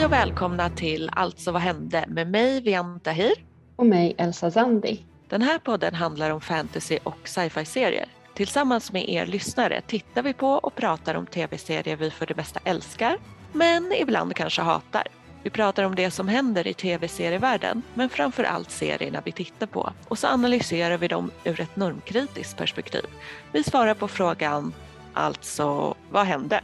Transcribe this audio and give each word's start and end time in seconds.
Hej 0.00 0.06
och 0.06 0.12
välkomna 0.12 0.70
till 0.70 1.10
Alltså 1.12 1.52
vad 1.52 1.62
hände 1.62 2.04
med 2.08 2.30
mig 2.30 2.60
Vian 2.60 3.00
Tahir. 3.00 3.32
Och 3.76 3.86
mig 3.86 4.14
Elsa 4.18 4.50
Zandi. 4.50 5.04
Den 5.28 5.42
här 5.42 5.58
podden 5.58 5.94
handlar 5.94 6.30
om 6.30 6.40
fantasy 6.40 6.98
och 7.02 7.28
sci-fi-serier. 7.28 8.08
Tillsammans 8.34 8.92
med 8.92 9.08
er 9.08 9.26
lyssnare 9.26 9.80
tittar 9.86 10.22
vi 10.22 10.32
på 10.32 10.48
och 10.48 10.74
pratar 10.74 11.14
om 11.14 11.26
tv-serier 11.26 11.96
vi 11.96 12.10
för 12.10 12.26
det 12.26 12.36
mesta 12.36 12.60
älskar, 12.64 13.18
men 13.52 13.92
ibland 13.92 14.34
kanske 14.36 14.62
hatar. 14.62 15.06
Vi 15.42 15.50
pratar 15.50 15.82
om 15.82 15.94
det 15.94 16.10
som 16.10 16.28
händer 16.28 16.66
i 16.66 16.74
tv-serievärlden, 16.74 17.82
men 17.94 18.08
framför 18.08 18.44
allt 18.44 18.70
serierna 18.70 19.22
vi 19.24 19.32
tittar 19.32 19.66
på. 19.66 19.92
Och 20.08 20.18
så 20.18 20.26
analyserar 20.26 20.98
vi 20.98 21.08
dem 21.08 21.30
ur 21.44 21.60
ett 21.60 21.76
normkritiskt 21.76 22.56
perspektiv. 22.56 23.04
Vi 23.52 23.62
svarar 23.62 23.94
på 23.94 24.08
frågan, 24.08 24.72
alltså, 25.14 25.94
vad 26.10 26.26
hände? 26.26 26.60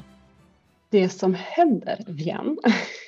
Det 0.90 1.08
som 1.08 1.34
händer, 1.34 2.04
Vian, 2.06 2.58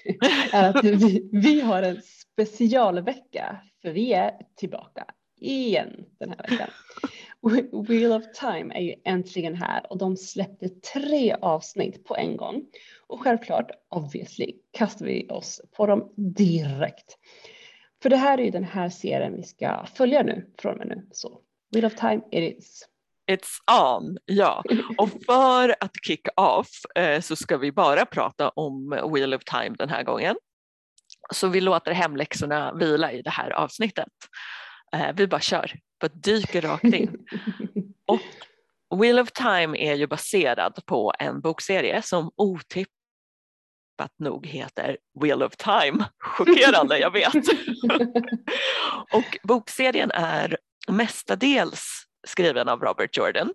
är 0.53 0.71
att 0.71 0.85
vi, 0.85 1.29
vi 1.33 1.61
har 1.61 1.83
en 1.83 2.03
specialvecka, 2.03 3.61
för 3.83 3.91
vi 3.91 4.13
är 4.13 4.33
tillbaka 4.57 5.05
igen 5.41 6.05
den 6.19 6.31
här 6.31 6.51
veckan. 6.51 6.71
Wheel 7.89 8.13
of 8.13 8.23
Time 8.41 8.75
är 8.75 8.81
ju 8.81 8.95
äntligen 9.05 9.55
här 9.55 9.93
och 9.93 9.99
de 9.99 10.17
släppte 10.17 10.69
tre 10.69 11.37
avsnitt 11.41 12.05
på 12.05 12.17
en 12.17 12.37
gång. 12.37 12.67
Och 13.07 13.21
självklart, 13.21 13.71
obviously, 13.89 14.55
kastar 14.71 15.07
vi 15.07 15.29
oss 15.31 15.61
på 15.77 15.87
dem 15.87 16.13
direkt. 16.17 17.19
För 18.03 18.11
det 18.11 18.17
här 18.17 18.39
är 18.39 18.43
ju 18.43 18.51
den 18.51 18.65
här 18.65 18.89
serien 18.89 19.37
vi 19.37 19.43
ska 19.43 19.87
följa 19.95 20.23
nu, 20.23 20.51
från 20.59 20.73
och 20.73 20.79
med 20.79 20.89
nu. 20.89 21.09
Så 21.13 21.41
Wheel 21.73 21.85
of 21.85 21.95
Time 21.95 22.21
it 22.31 22.59
is. 22.59 22.89
It's 23.31 23.59
on, 23.71 24.19
ja. 24.25 24.65
Och 24.99 25.11
för 25.27 25.77
att 25.81 25.93
kick 26.07 26.29
off 26.37 26.69
eh, 26.95 27.21
så 27.21 27.37
ska 27.37 27.57
vi 27.57 27.73
bara 27.73 28.07
prata 28.07 28.49
om 28.49 28.91
Wheel 29.13 29.35
of 29.35 29.45
Time 29.45 29.77
den 29.79 29.89
här 29.89 30.03
gången. 30.03 30.37
Så 31.35 31.49
vi 31.49 31.61
låter 31.61 31.93
hemläxorna 31.93 32.73
vila 32.73 33.13
i 33.13 33.23
det 33.23 33.31
här 33.31 33.51
avsnittet. 33.51 34.09
Eh, 34.93 35.09
vi 35.15 35.27
bara 35.27 35.41
kör, 35.41 35.73
bara 36.01 36.09
dyker 36.09 36.63
rakt 36.63 36.85
in. 36.85 37.27
Och 38.07 38.21
Wheel 39.01 39.19
of 39.19 39.33
Time 39.33 39.79
är 39.79 39.95
ju 39.95 40.07
baserad 40.07 40.87
på 40.87 41.13
en 41.19 41.41
bokserie 41.41 42.03
som 42.03 42.31
otippat 42.37 42.89
nog 44.19 44.47
heter 44.47 44.99
Wheel 45.21 45.43
of 45.43 45.57
Time. 45.57 46.05
Chockerande, 46.19 46.99
jag 46.99 47.11
vet. 47.11 47.35
och 49.13 49.39
bokserien 49.43 50.11
är 50.11 50.57
mestadels 50.89 52.08
skriven 52.27 52.69
av 52.69 52.81
Robert 52.81 53.17
Jordan. 53.17 53.53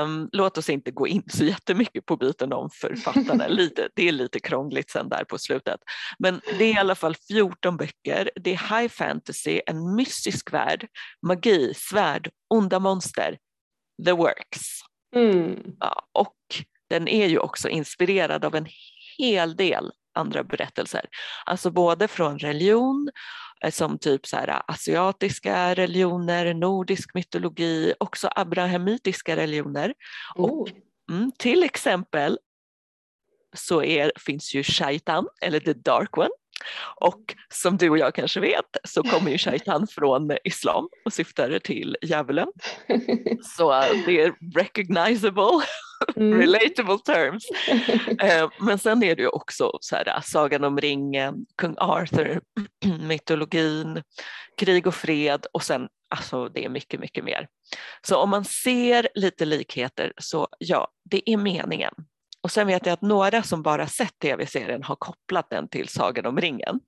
Um, 0.00 0.28
låt 0.32 0.58
oss 0.58 0.68
inte 0.68 0.90
gå 0.90 1.06
in 1.06 1.22
så 1.32 1.44
jättemycket 1.44 2.06
på 2.06 2.16
biten 2.16 2.52
om 2.52 2.70
författarna, 2.70 3.46
lite, 3.48 3.88
det 3.94 4.08
är 4.08 4.12
lite 4.12 4.40
krångligt 4.40 4.90
sen 4.90 5.08
där 5.08 5.24
på 5.24 5.38
slutet. 5.38 5.80
Men 6.18 6.40
det 6.58 6.64
är 6.64 6.74
i 6.74 6.78
alla 6.78 6.94
fall 6.94 7.14
14 7.28 7.76
böcker, 7.76 8.30
det 8.34 8.52
är 8.52 8.80
high 8.80 8.88
fantasy, 8.88 9.60
en 9.66 9.94
mystisk 9.94 10.52
värld, 10.52 10.88
magi, 11.26 11.74
svärd, 11.76 12.30
onda 12.48 12.78
monster, 12.78 13.38
the 14.04 14.12
works. 14.12 14.60
Mm. 15.16 15.76
Ja, 15.80 16.08
och 16.12 16.36
den 16.90 17.08
är 17.08 17.26
ju 17.26 17.38
också 17.38 17.68
inspirerad 17.68 18.44
av 18.44 18.54
en 18.54 18.66
hel 19.18 19.56
del 19.56 19.92
andra 20.14 20.44
berättelser. 20.44 21.04
Alltså 21.46 21.70
både 21.70 22.08
från 22.08 22.38
religion 22.38 23.10
Eh, 23.64 23.70
som 23.70 23.98
typ 23.98 24.26
så 24.26 24.36
här, 24.36 24.62
asiatiska 24.66 25.74
religioner, 25.74 26.54
nordisk 26.54 27.14
mytologi, 27.14 27.94
också 28.00 28.28
abrahamitiska 28.36 29.36
religioner. 29.36 29.94
Oh. 30.34 30.44
Och, 30.44 30.68
mm, 31.10 31.32
till 31.38 31.62
exempel 31.62 32.38
så 33.56 33.82
är, 33.82 34.12
finns 34.26 34.54
ju 34.54 34.62
shaitan, 34.62 35.28
eller 35.42 35.60
the 35.60 35.72
dark 35.72 36.18
one. 36.18 36.30
Och 36.96 37.34
som 37.48 37.76
du 37.76 37.90
och 37.90 37.98
jag 37.98 38.14
kanske 38.14 38.40
vet 38.40 38.76
så 38.84 39.02
kommer 39.02 39.30
ju 39.30 39.38
shaitan 39.38 39.86
från 39.90 40.36
islam 40.44 40.88
och 41.04 41.12
syftar 41.12 41.58
till 41.58 41.96
djävulen. 42.02 42.48
Så 43.56 43.70
det 44.06 44.20
är 44.20 44.56
recognizable, 44.56 45.64
mm. 46.16 46.38
relatable 46.40 46.98
terms. 46.98 47.44
Uh, 48.22 48.50
men 48.66 48.78
sen 48.78 49.02
är 49.02 49.16
det 49.16 49.22
ju 49.22 49.28
också 49.28 49.78
så 49.80 49.96
här, 49.96 50.08
uh, 50.08 50.22
Sagan 50.22 50.64
om 50.64 50.80
ringen, 50.80 51.46
kung 51.56 51.74
Arthur, 51.78 52.40
mytologin, 53.00 54.02
krig 54.56 54.86
och 54.86 54.94
fred 54.94 55.46
och 55.52 55.62
sen 55.62 55.88
alltså 56.14 56.48
det 56.48 56.64
är 56.64 56.68
mycket, 56.68 57.00
mycket 57.00 57.24
mer. 57.24 57.48
Så 58.06 58.16
om 58.16 58.30
man 58.30 58.44
ser 58.44 59.08
lite 59.14 59.44
likheter 59.44 60.12
så 60.16 60.48
ja, 60.58 60.88
det 61.10 61.30
är 61.30 61.36
meningen 61.36 61.94
och 62.42 62.50
sen 62.50 62.66
vet 62.66 62.86
jag 62.86 62.92
att 62.92 63.02
några 63.02 63.42
som 63.42 63.62
bara 63.62 63.86
sett 63.86 64.18
tv-serien 64.18 64.82
har 64.82 64.96
kopplat 64.96 65.50
den 65.50 65.68
till 65.68 65.88
Sagan 65.88 66.26
om 66.26 66.40
ringen. 66.40 66.80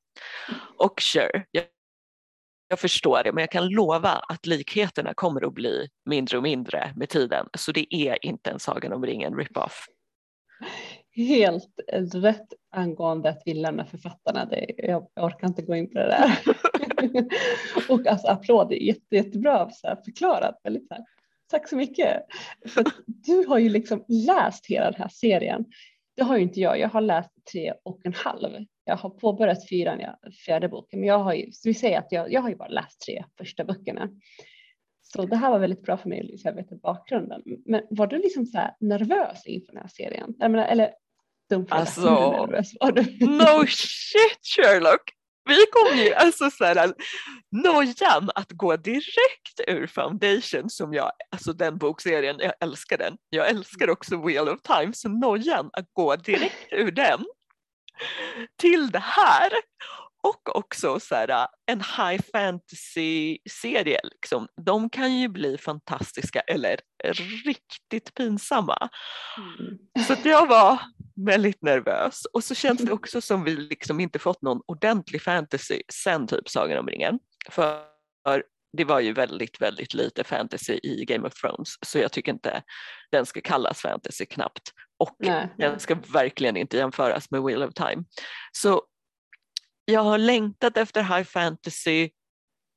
Och 0.79 1.01
sure, 1.01 1.45
jag, 1.51 1.65
jag 2.73 2.81
förstår 2.81 3.23
det, 3.25 3.33
men 3.33 3.43
jag 3.43 3.51
kan 3.51 3.69
lova 3.69 4.11
att 4.11 4.47
likheterna 4.47 5.15
kommer 5.15 5.47
att 5.47 5.55
bli 5.55 5.89
mindre 6.05 6.37
och 6.37 6.43
mindre 6.43 6.93
med 6.97 7.09
tiden. 7.09 7.47
Så 7.59 7.73
det 7.73 7.95
är 7.95 8.27
inte 8.27 8.51
en 8.51 8.59
Sagan 8.59 8.93
om 8.93 9.07
ringen 9.07 9.35
rip-off. 9.35 9.87
Helt 11.17 11.75
rätt 12.15 12.47
angående 12.71 13.29
att 13.29 13.43
vi 13.45 13.55
lämnar 13.55 13.85
författarna. 13.85 14.49
Jag 14.77 15.07
orkar 15.21 15.47
inte 15.47 15.63
gå 15.63 15.77
in 15.77 15.91
på 15.91 15.99
det 15.99 16.07
där. 16.07 16.39
och 17.89 18.07
alltså 18.07 18.29
applåd, 18.29 18.73
jätte, 18.73 19.17
jättebra 19.17 19.71
så 19.71 19.87
här, 19.87 19.97
förklarat. 20.05 20.61
Väldigt 20.65 20.89
så 20.89 20.95
här, 20.95 21.05
Tack 21.51 21.69
så 21.69 21.77
mycket. 21.77 22.23
För 22.69 22.85
du 23.07 23.47
har 23.47 23.59
ju 23.59 23.69
liksom 23.69 24.05
läst 24.09 24.67
hela 24.67 24.91
den 24.91 25.01
här 25.01 25.09
serien. 25.09 25.65
Det 26.17 26.23
har 26.23 26.37
ju 26.37 26.43
inte 26.43 26.61
jag. 26.61 26.79
Jag 26.79 26.89
har 26.89 27.01
läst 27.01 27.31
tre 27.53 27.75
och 27.83 28.01
en 28.05 28.15
halv. 28.15 28.65
Jag 28.85 28.97
har 28.97 29.11
påbörjat 29.11 29.69
fyran, 29.69 30.01
ja, 30.01 30.19
fjärde 30.47 30.69
boken, 30.69 31.01
men 31.01 31.09
jag 31.09 31.19
har 31.19 31.35
ju, 31.35 31.51
vi 31.65 31.75
säger 31.75 31.99
att 31.99 32.13
jag, 32.13 32.33
jag 32.33 32.41
har 32.41 32.49
ju 32.49 32.57
bara 32.57 32.69
läst 32.69 33.01
tre 33.01 33.25
första 33.39 33.65
böckerna. 33.65 34.09
Så 35.03 35.27
det 35.27 35.37
här 35.37 35.51
var 35.51 35.59
väldigt 35.59 35.83
bra 35.83 35.97
för 35.97 36.09
mig 36.09 36.37
att 36.45 36.57
veta 36.57 36.77
bakgrunden. 36.77 37.43
Men 37.67 37.83
var 37.91 38.07
du 38.07 38.19
liksom 38.19 38.47
så 38.47 38.71
nervös 38.81 39.47
inför 39.47 39.73
den 39.73 39.83
här 39.83 39.89
serien? 39.89 40.35
Menar, 40.39 40.67
eller 40.67 40.93
dum 41.51 41.67
alltså, 41.69 42.31
nervös 42.31 42.73
var 42.81 42.93
du? 42.93 43.03
No 43.27 43.67
shit 43.67 44.39
Sherlock! 44.57 45.11
Vi 45.49 45.67
kom 45.73 45.99
ju 45.99 46.15
alltså 46.15 46.51
så 46.51 46.65
här, 46.65 46.95
nojan 47.51 48.31
att 48.35 48.53
gå 48.53 48.77
direkt 48.77 49.61
ur 49.69 49.87
Foundation 49.87 50.71
som 50.71 50.95
jag, 50.95 51.13
alltså 51.31 51.53
den 51.53 51.79
bokserien, 51.79 52.37
jag 52.41 52.53
älskar 52.61 52.99
den. 52.99 53.17
Jag 53.31 53.49
älskar 53.49 53.91
också 53.91 54.27
Wheel 54.27 54.49
of 54.49 54.63
Time, 54.63 54.93
så 54.95 55.09
nojan 55.09 55.71
att 55.73 55.87
gå 55.93 56.17
direkt 56.17 56.73
ur 56.73 56.91
den 56.91 57.25
till 58.57 58.91
det 58.91 58.99
här 58.99 59.51
och 60.23 60.57
också 60.57 61.01
så 61.01 61.15
här, 61.15 61.49
en 61.67 61.81
high 61.81 62.23
fantasy-serie. 62.33 64.01
Liksom. 64.03 64.49
De 64.67 64.91
kan 64.91 65.15
ju 65.15 65.29
bli 65.29 65.59
fantastiska 65.59 66.41
eller 66.41 66.81
riktigt 67.45 68.15
pinsamma. 68.15 68.89
Mm. 69.39 69.79
Så 70.07 70.29
jag 70.29 70.47
var 70.47 70.81
väldigt 71.27 71.63
nervös 71.63 72.25
och 72.33 72.45
så 72.45 72.55
känns 72.55 72.81
det 72.81 72.93
också 72.93 73.21
som 73.21 73.45
vi 73.45 73.57
liksom 73.57 74.01
inte 74.01 74.19
fått 74.19 74.43
någon 74.43 74.61
ordentlig 74.67 75.23
fantasy 75.23 75.83
sen 75.93 76.27
typ 76.27 76.49
Sagan 76.49 76.79
om 76.79 76.87
ringen. 76.87 77.19
För 77.51 78.43
det 78.73 78.85
var 78.85 79.01
ju 79.01 79.13
väldigt, 79.13 79.61
väldigt 79.61 79.95
lite 79.95 80.25
fantasy 80.25 80.81
i 80.83 81.05
Game 81.05 81.27
of 81.27 81.35
Thrones 81.35 81.75
så 81.87 81.99
jag 81.99 82.13
tycker 82.13 82.33
inte 82.33 82.63
den 83.11 83.27
ska 83.27 83.41
kallas 83.41 83.81
fantasy 83.81 84.27
knappt 84.27 84.73
och 84.99 85.17
nej, 85.19 85.49
den 85.59 85.81
ska 85.81 85.95
verkligen 85.95 86.57
inte 86.57 86.77
jämföras 86.77 87.31
med 87.31 87.43
Wheel 87.43 87.63
of 87.63 87.75
Time. 87.75 88.05
Så 88.53 88.83
jag 89.85 90.01
har 90.01 90.19
längtat 90.19 90.77
efter 90.77 91.03
high 91.03 91.23
fantasy, 91.23 92.11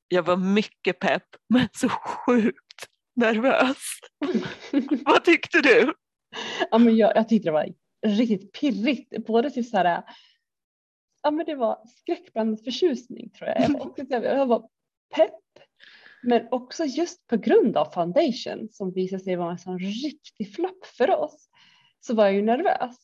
jag 0.07 0.23
var 0.23 0.37
mycket 0.37 0.99
pepp 0.99 1.27
men 1.49 1.67
så 1.73 1.89
sjukt 1.89 2.89
nervös. 3.15 3.77
Vad 5.05 5.23
tyckte 5.23 5.61
du? 5.61 5.93
Ja, 6.71 6.77
men 6.77 6.97
jag, 6.97 7.15
jag 7.15 7.29
tyckte 7.29 7.47
det 7.47 7.53
var 7.53 7.67
riktigt 8.07 8.59
pirrigt, 8.59 9.25
både 9.25 9.51
till 9.51 9.69
så 9.69 9.77
här, 9.77 10.03
ja 11.23 11.31
men 11.31 11.45
det 11.45 11.55
var 11.55 11.79
skräckblandad 11.87 12.63
förtjusning 12.63 13.29
tror 13.29 13.49
jag. 13.49 13.61
Jag 13.61 14.19
var, 14.21 14.23
jag 14.23 14.45
var 14.45 14.69
pepp, 15.15 15.33
men 16.23 16.47
också 16.51 16.85
just 16.85 17.27
på 17.27 17.37
grund 17.37 17.77
av 17.77 17.85
foundation 17.85 18.67
som 18.71 18.91
visade 18.93 19.23
sig 19.23 19.35
vara 19.35 19.51
en 19.51 19.57
sån 19.57 19.79
riktig 19.79 20.55
flopp 20.55 20.85
för 20.97 21.15
oss 21.19 21.49
så 21.99 22.15
var 22.15 22.25
jag 22.25 22.33
ju 22.33 22.41
nervös. 22.41 22.95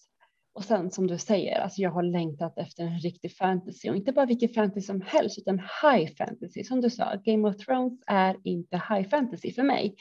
Och 0.53 0.63
sen 0.63 0.91
som 0.91 1.07
du 1.07 1.17
säger, 1.17 1.59
alltså 1.59 1.81
jag 1.81 1.91
har 1.91 2.03
längtat 2.03 2.57
efter 2.57 2.83
en 2.83 2.99
riktig 2.99 3.37
fantasy 3.37 3.89
och 3.89 3.95
inte 3.95 4.11
bara 4.11 4.25
vilken 4.25 4.49
fantasy 4.49 4.81
som 4.81 5.01
helst 5.01 5.39
utan 5.39 5.59
high 5.59 6.15
fantasy. 6.17 6.63
Som 6.63 6.81
du 6.81 6.89
sa, 6.89 7.15
Game 7.15 7.49
of 7.49 7.57
Thrones 7.57 7.99
är 8.07 8.37
inte 8.43 8.81
high 8.89 9.09
fantasy 9.09 9.53
för 9.53 9.63
mig. 9.63 9.95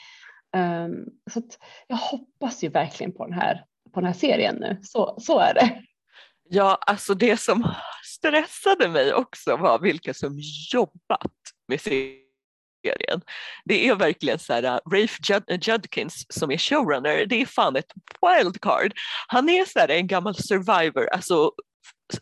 Um, 0.56 1.06
så 1.30 1.42
jag 1.86 1.96
hoppas 1.96 2.64
ju 2.64 2.68
verkligen 2.68 3.12
på 3.12 3.26
den 3.26 3.34
här 3.34 3.64
på 3.92 4.00
den 4.00 4.06
här 4.06 4.14
serien 4.14 4.56
nu. 4.56 4.78
Så, 4.82 5.14
så 5.18 5.38
är 5.38 5.54
det. 5.54 5.82
Ja, 6.52 6.78
alltså 6.86 7.14
det 7.14 7.36
som 7.36 7.74
stressade 8.04 8.88
mig 8.88 9.14
också 9.14 9.56
var 9.56 9.78
vilka 9.78 10.14
som 10.14 10.38
jobbat 10.72 11.32
med 11.68 11.80
serien. 11.80 13.20
Det 13.64 13.88
är 13.88 13.94
verkligen 13.94 14.38
så 14.38 14.52
här, 14.52 14.64
uh, 14.64 14.78
Rafe 14.92 15.18
Jud 15.28 15.68
Judkins 15.68 16.26
som 16.28 16.50
är 16.50 16.58
showrunner, 16.58 17.26
det 17.26 17.42
är 17.42 17.46
fan 17.46 17.76
ett 17.76 17.92
wildcard. 18.20 18.92
Han 19.28 19.48
är 19.48 19.64
så 19.64 19.78
här 19.78 19.88
en 19.88 20.06
gammal 20.06 20.34
survivor, 20.34 21.08
alltså 21.08 21.52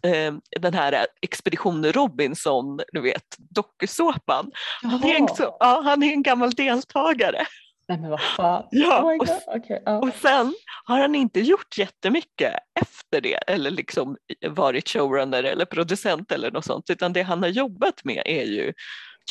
eh, 0.03 0.35
den 0.61 0.75
här 0.75 1.07
Expedition 1.23 1.93
Robinson, 1.93 2.81
du 2.93 3.01
vet 3.01 3.37
dokusåpan. 3.39 4.51
Han 4.83 5.05
är, 5.05 5.15
en, 5.15 5.29
så, 5.29 5.57
ja, 5.61 5.81
han 5.85 6.03
är 6.03 6.13
en 6.13 6.23
gammal 6.23 6.51
deltagare. 6.51 7.47
Nej 7.89 7.99
men 7.99 8.11
vad 8.11 8.21
fan. 8.21 8.67
Ja, 8.71 9.03
oh 9.03 9.17
och. 9.17 9.57
Okay, 9.57 9.79
ja. 9.85 9.99
och 9.99 10.15
sen 10.15 10.55
har 10.85 10.99
han 10.99 11.15
inte 11.15 11.41
gjort 11.41 11.79
jättemycket 11.79 12.55
efter 12.81 13.21
det 13.21 13.35
eller 13.35 13.71
liksom 13.71 14.17
varit 14.49 14.89
showrunner 14.89 15.45
eller 15.45 15.65
producent 15.65 16.33
eller 16.33 16.51
något 16.51 16.65
sånt 16.65 16.91
utan 16.91 17.13
det 17.13 17.23
han 17.23 17.43
har 17.43 17.51
jobbat 17.51 18.05
med 18.05 18.23
är 18.25 18.45
ju 18.45 18.73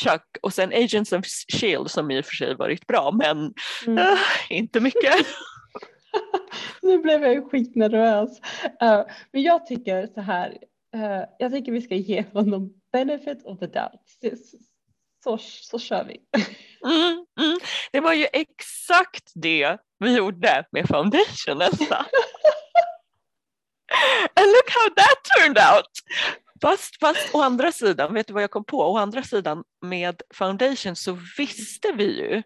Chuck 0.04 0.36
och 0.42 0.54
sen 0.54 0.72
Agents 0.72 1.12
of 1.12 1.24
Shield 1.60 1.90
som 1.90 2.10
i 2.10 2.20
och 2.20 2.24
för 2.24 2.34
sig 2.34 2.54
varit 2.54 2.86
bra 2.86 3.10
men 3.12 3.54
Mm. 3.86 3.98
äh, 3.98 4.18
inte 4.50 4.80
mycket. 4.80 5.14
nu 6.82 6.98
blev 6.98 7.22
jag 7.22 7.34
ju 7.34 7.42
skitnervös. 7.42 8.40
Uh, 8.82 9.02
men 9.32 9.42
jag 9.42 9.66
tycker 9.66 10.06
så 10.06 10.20
här. 10.20 10.58
Uh, 10.96 11.24
jag 11.38 11.52
tycker 11.52 11.72
vi 11.72 11.82
ska 11.82 11.94
ge 11.94 12.24
honom 12.32 12.74
benefit 12.92 13.44
of 13.44 13.58
the 13.58 13.66
doubt. 13.66 14.18
Så, 15.28 15.38
så, 15.38 15.78
kör 15.78 16.04
vi. 16.04 16.20
Mm, 16.84 17.26
mm. 17.40 17.58
Det 17.92 18.00
var 18.00 18.12
ju 18.12 18.26
exakt 18.32 19.32
det 19.34 19.76
vi 19.98 20.16
gjorde 20.16 20.64
med 20.72 20.88
foundation 20.88 21.60
Elsa. 21.60 21.96
And 24.34 24.46
look 24.46 24.70
how 24.70 24.88
that 24.96 25.18
turned 25.36 25.58
out! 25.58 25.90
Fast, 26.62 27.00
fast 27.00 27.34
å 27.34 27.42
andra 27.42 27.72
sidan, 27.72 28.14
vet 28.14 28.26
du 28.26 28.32
vad 28.32 28.42
jag 28.42 28.50
kom 28.50 28.64
på? 28.64 28.78
Å 28.78 28.98
andra 28.98 29.22
sidan 29.22 29.64
med 29.82 30.22
foundation 30.34 30.96
så 30.96 31.18
visste 31.38 31.92
vi 31.92 32.18
ju 32.18 32.42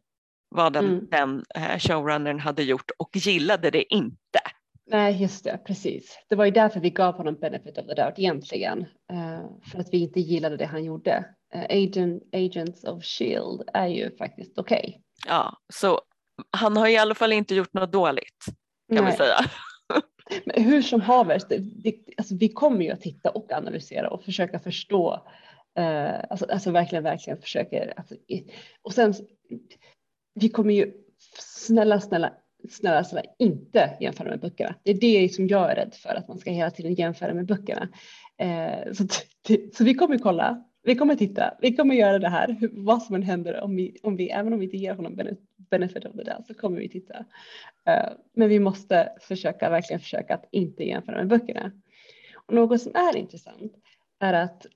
vad 0.48 0.72
den, 0.72 0.84
Mm. 0.84 1.06
den 1.10 1.44
eh, 1.54 1.78
showrunnern 1.78 2.40
hade 2.40 2.62
gjort 2.62 2.90
och 2.98 3.16
gillade 3.16 3.70
det 3.70 3.94
inte. 3.94 4.40
Nej, 4.86 5.22
just 5.22 5.44
det, 5.44 5.58
precis. 5.66 6.18
Det 6.28 6.36
var 6.36 6.44
ju 6.44 6.50
därför 6.50 6.80
vi 6.80 6.90
gav 6.90 7.14
honom 7.14 7.34
benefit 7.34 7.78
of 7.78 7.86
the 7.86 7.94
doubt 7.94 8.18
egentligen. 8.18 8.78
Uh, 9.12 9.46
för 9.72 9.78
att 9.78 9.88
vi 9.92 9.98
inte 9.98 10.20
gillade 10.20 10.56
det 10.56 10.66
han 10.66 10.84
gjorde. 10.84 11.24
Uh, 11.56 11.64
Agent, 11.70 12.22
Agents 12.32 12.84
of 12.84 13.04
Shield 13.04 13.62
är 13.74 13.86
ju 13.86 14.16
faktiskt 14.16 14.58
okej. 14.58 15.02
Ja, 15.26 15.56
så 15.72 16.00
han 16.50 16.76
har 16.76 16.88
i 16.88 16.96
alla 16.96 17.14
fall 17.14 17.32
inte 17.32 17.54
gjort 17.54 17.72
något 17.72 17.92
dåligt 17.92 18.46
kan 18.96 19.04
vi 19.04 19.10
Nej. 19.10 19.16
säga. 19.16 19.36
Men 20.44 20.64
hur 20.64 20.82
som 20.82 21.00
haver, 21.00 21.40
det, 21.48 21.58
det, 21.58 21.94
alltså 22.16 22.36
vi 22.36 22.48
kommer 22.48 22.84
ju 22.84 22.90
att 22.90 23.00
titta 23.00 23.30
och 23.30 23.52
analysera 23.52 24.10
och 24.10 24.24
försöka 24.24 24.58
förstå. 24.58 25.26
Eh, 25.78 26.14
alltså, 26.30 26.46
alltså 26.52 26.70
verkligen, 26.70 27.04
verkligen 27.04 27.40
försöker. 27.40 27.94
Alltså, 27.96 28.14
och 28.82 28.92
sen, 28.92 29.14
vi 30.34 30.48
kommer 30.48 30.74
ju, 30.74 30.92
snälla, 31.38 32.00
snälla, 32.00 32.32
snälla, 32.70 33.04
snälla 33.04 33.28
inte 33.38 33.96
jämföra 34.00 34.28
med 34.28 34.40
böckerna. 34.40 34.74
Det 34.82 34.90
är 34.90 35.00
det 35.00 35.34
som 35.34 35.48
jag 35.48 35.70
är 35.70 35.76
rädd 35.76 35.94
för, 35.94 36.14
att 36.14 36.28
man 36.28 36.38
ska 36.38 36.50
hela 36.50 36.70
tiden 36.70 36.94
jämföra 36.94 37.34
med 37.34 37.46
böckerna. 37.46 37.88
Eh, 38.38 38.92
så, 38.92 39.04
det, 39.46 39.76
så 39.76 39.84
vi 39.84 39.94
kommer 39.94 40.18
kolla, 40.18 40.64
vi 40.82 40.94
kommer 40.94 41.16
titta, 41.16 41.54
vi 41.60 41.76
kommer 41.76 41.94
göra 41.94 42.18
det 42.18 42.28
här, 42.28 42.58
vad 42.72 43.02
som 43.02 43.14
än 43.14 43.22
händer, 43.22 43.60
om 43.60 43.76
vi, 43.76 43.96
om 44.02 44.16
vi, 44.16 44.30
även 44.30 44.52
om 44.52 44.58
vi 44.58 44.64
inte 44.64 44.76
ger 44.76 44.94
honom 44.94 45.16
benefit 45.70 46.04
of 46.04 46.16
the 46.16 46.22
där 46.22 46.44
så 46.46 46.54
kommer 46.54 46.78
vi 46.78 46.88
titta. 46.88 47.24
Eh, 47.86 48.12
men 48.32 48.48
vi 48.48 48.58
måste 48.58 49.12
försöka, 49.20 49.70
verkligen 49.70 50.00
försöka 50.00 50.34
att 50.34 50.48
inte 50.50 50.84
jämföra 50.84 51.16
med 51.16 51.28
böckerna. 51.28 51.72
Och 52.46 52.54
något 52.54 52.82
som 52.82 52.94
är 52.94 53.16
intressant 53.16 53.72
är 54.18 54.32
att 54.32 54.66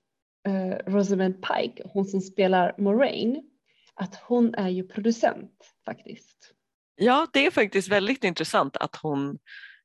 uh, 0.49 0.93
Rosamund 0.93 1.35
Pike, 1.43 1.83
hon 1.93 2.05
som 2.05 2.21
spelar 2.21 2.75
Moraine, 2.79 3.43
att 3.95 4.15
hon 4.15 4.55
är 4.55 4.69
ju 4.69 4.89
producent 4.89 5.75
faktiskt. 5.85 6.53
Ja, 6.97 7.27
det 7.33 7.47
är 7.47 7.51
faktiskt 7.51 7.89
väldigt 7.89 8.25
intressant 8.25 8.77
att 8.77 8.97
hon 8.97 9.39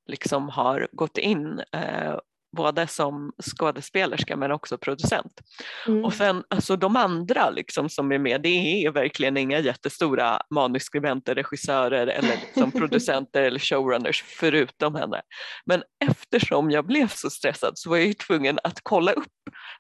liksom 0.06 0.50
har 0.50 0.88
gått 0.92 1.18
in 1.18 1.62
eh, 1.72 2.18
både 2.58 2.88
som 2.88 3.32
skådespelerska 3.42 4.36
men 4.38 4.52
också 4.52 4.78
producent. 4.78 5.42
Mm. 5.88 6.06
Och 6.06 6.14
sen 6.14 6.44
alltså 6.50 6.76
de 6.76 6.96
andra 6.96 7.50
liksom 7.50 7.90
som 7.90 8.12
är 8.12 8.20
med, 8.20 8.42
det 8.42 8.50
är 8.86 8.92
verkligen 8.92 9.38
inga 9.38 9.60
jättestora 9.60 10.42
manusskribenter, 10.50 11.36
regissörer 11.36 12.08
eller 12.08 12.36
liksom 12.46 12.72
producenter 12.80 13.44
eller 13.44 13.60
showrunners 13.60 14.24
förutom 14.28 14.96
henne. 14.96 15.22
Men 15.66 15.84
eftersom 16.06 16.72
jag 16.72 16.86
blev 16.86 17.08
så 17.08 17.30
stressad 17.30 17.78
så 17.78 17.90
var 17.90 17.98
jag 17.98 18.18
tvungen 18.18 18.60
att 18.64 18.80
kolla 18.84 19.12
upp 19.12 19.28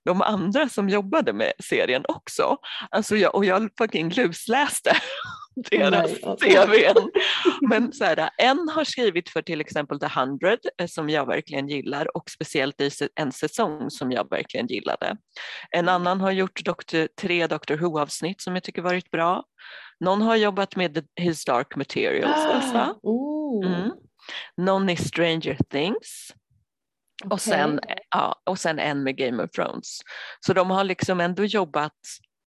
de 0.05 0.21
andra 0.21 0.69
som 0.69 0.89
jobbade 0.89 1.33
med 1.33 1.53
serien 1.63 2.05
också. 2.07 2.57
Alltså 2.91 3.15
jag, 3.15 3.35
och 3.35 3.45
jag 3.45 3.69
fucking 3.77 4.09
lusläste 4.09 4.91
deras 5.71 6.11
CVn. 6.39 7.11
Men 7.69 7.93
så 7.93 8.03
här, 8.03 8.29
en 8.37 8.69
har 8.69 8.83
skrivit 8.83 9.29
för 9.29 9.41
till 9.41 9.61
exempel 9.61 9.99
The 9.99 10.05
100 10.05 10.57
eh, 10.77 10.87
som 10.87 11.09
jag 11.09 11.25
verkligen 11.25 11.67
gillar 11.67 12.17
och 12.17 12.29
speciellt 12.29 12.81
i 12.81 12.89
en 13.15 13.31
säsong 13.31 13.89
som 13.89 14.11
jag 14.11 14.29
verkligen 14.29 14.67
gillade. 14.67 15.17
En 15.71 15.89
annan 15.89 16.21
har 16.21 16.31
gjort 16.31 16.65
doktor, 16.65 17.07
tre 17.21 17.47
Doctor 17.47 17.77
Who-avsnitt 17.77 18.41
som 18.41 18.55
jag 18.55 18.63
tycker 18.63 18.81
varit 18.81 19.11
bra. 19.11 19.43
Någon 19.99 20.21
har 20.21 20.35
jobbat 20.35 20.75
med 20.75 20.95
the, 20.95 21.01
His 21.23 21.45
Dark 21.45 21.75
Materials. 21.75 22.95
Oh, 23.03 23.31
Mm. 23.65 23.91
Någon 24.57 24.89
i 24.89 24.97
Stranger 24.97 25.57
Things 25.69 26.33
och, 27.23 27.31
okej. 27.31 27.39
sen, 27.39 27.79
ja, 28.09 28.41
och 28.45 28.59
sen 28.59 28.79
en 28.79 29.03
med 29.03 29.17
Game 29.17 29.43
of 29.43 29.51
Thrones. 29.51 29.99
Så 30.39 30.53
de 30.53 30.71
har 30.71 30.83
liksom 30.83 31.19
ändå 31.19 31.45
jobbat 31.45 31.97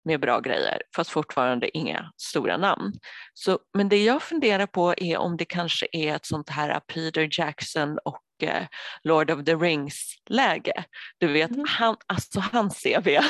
med 0.06 0.20
bra 0.20 0.40
grejer 0.40 0.82
fast 0.96 1.10
fortfarande 1.10 1.76
inga 1.78 2.12
stora 2.16 2.56
namn. 2.56 2.92
Så, 3.34 3.58
men 3.74 3.88
det 3.88 4.04
jag 4.04 4.22
funderar 4.22 4.66
på 4.66 4.94
är 4.96 5.16
om 5.18 5.36
det 5.36 5.44
kanske 5.44 5.86
är 5.92 6.14
ett 6.16 6.26
sånt 6.26 6.50
här 6.50 6.80
Peter 6.80 7.28
Jackson 7.30 7.98
och 8.04 8.22
eh, 8.42 8.66
Lord 9.04 9.30
of 9.30 9.44
the 9.44 9.54
Rings-läge. 9.54 10.84
Du 11.18 11.26
vet, 11.32 11.50
Mhm. 11.50 11.64
han, 11.68 11.96
alltså 12.06 12.40
hans 12.40 12.82
CV 12.82 13.04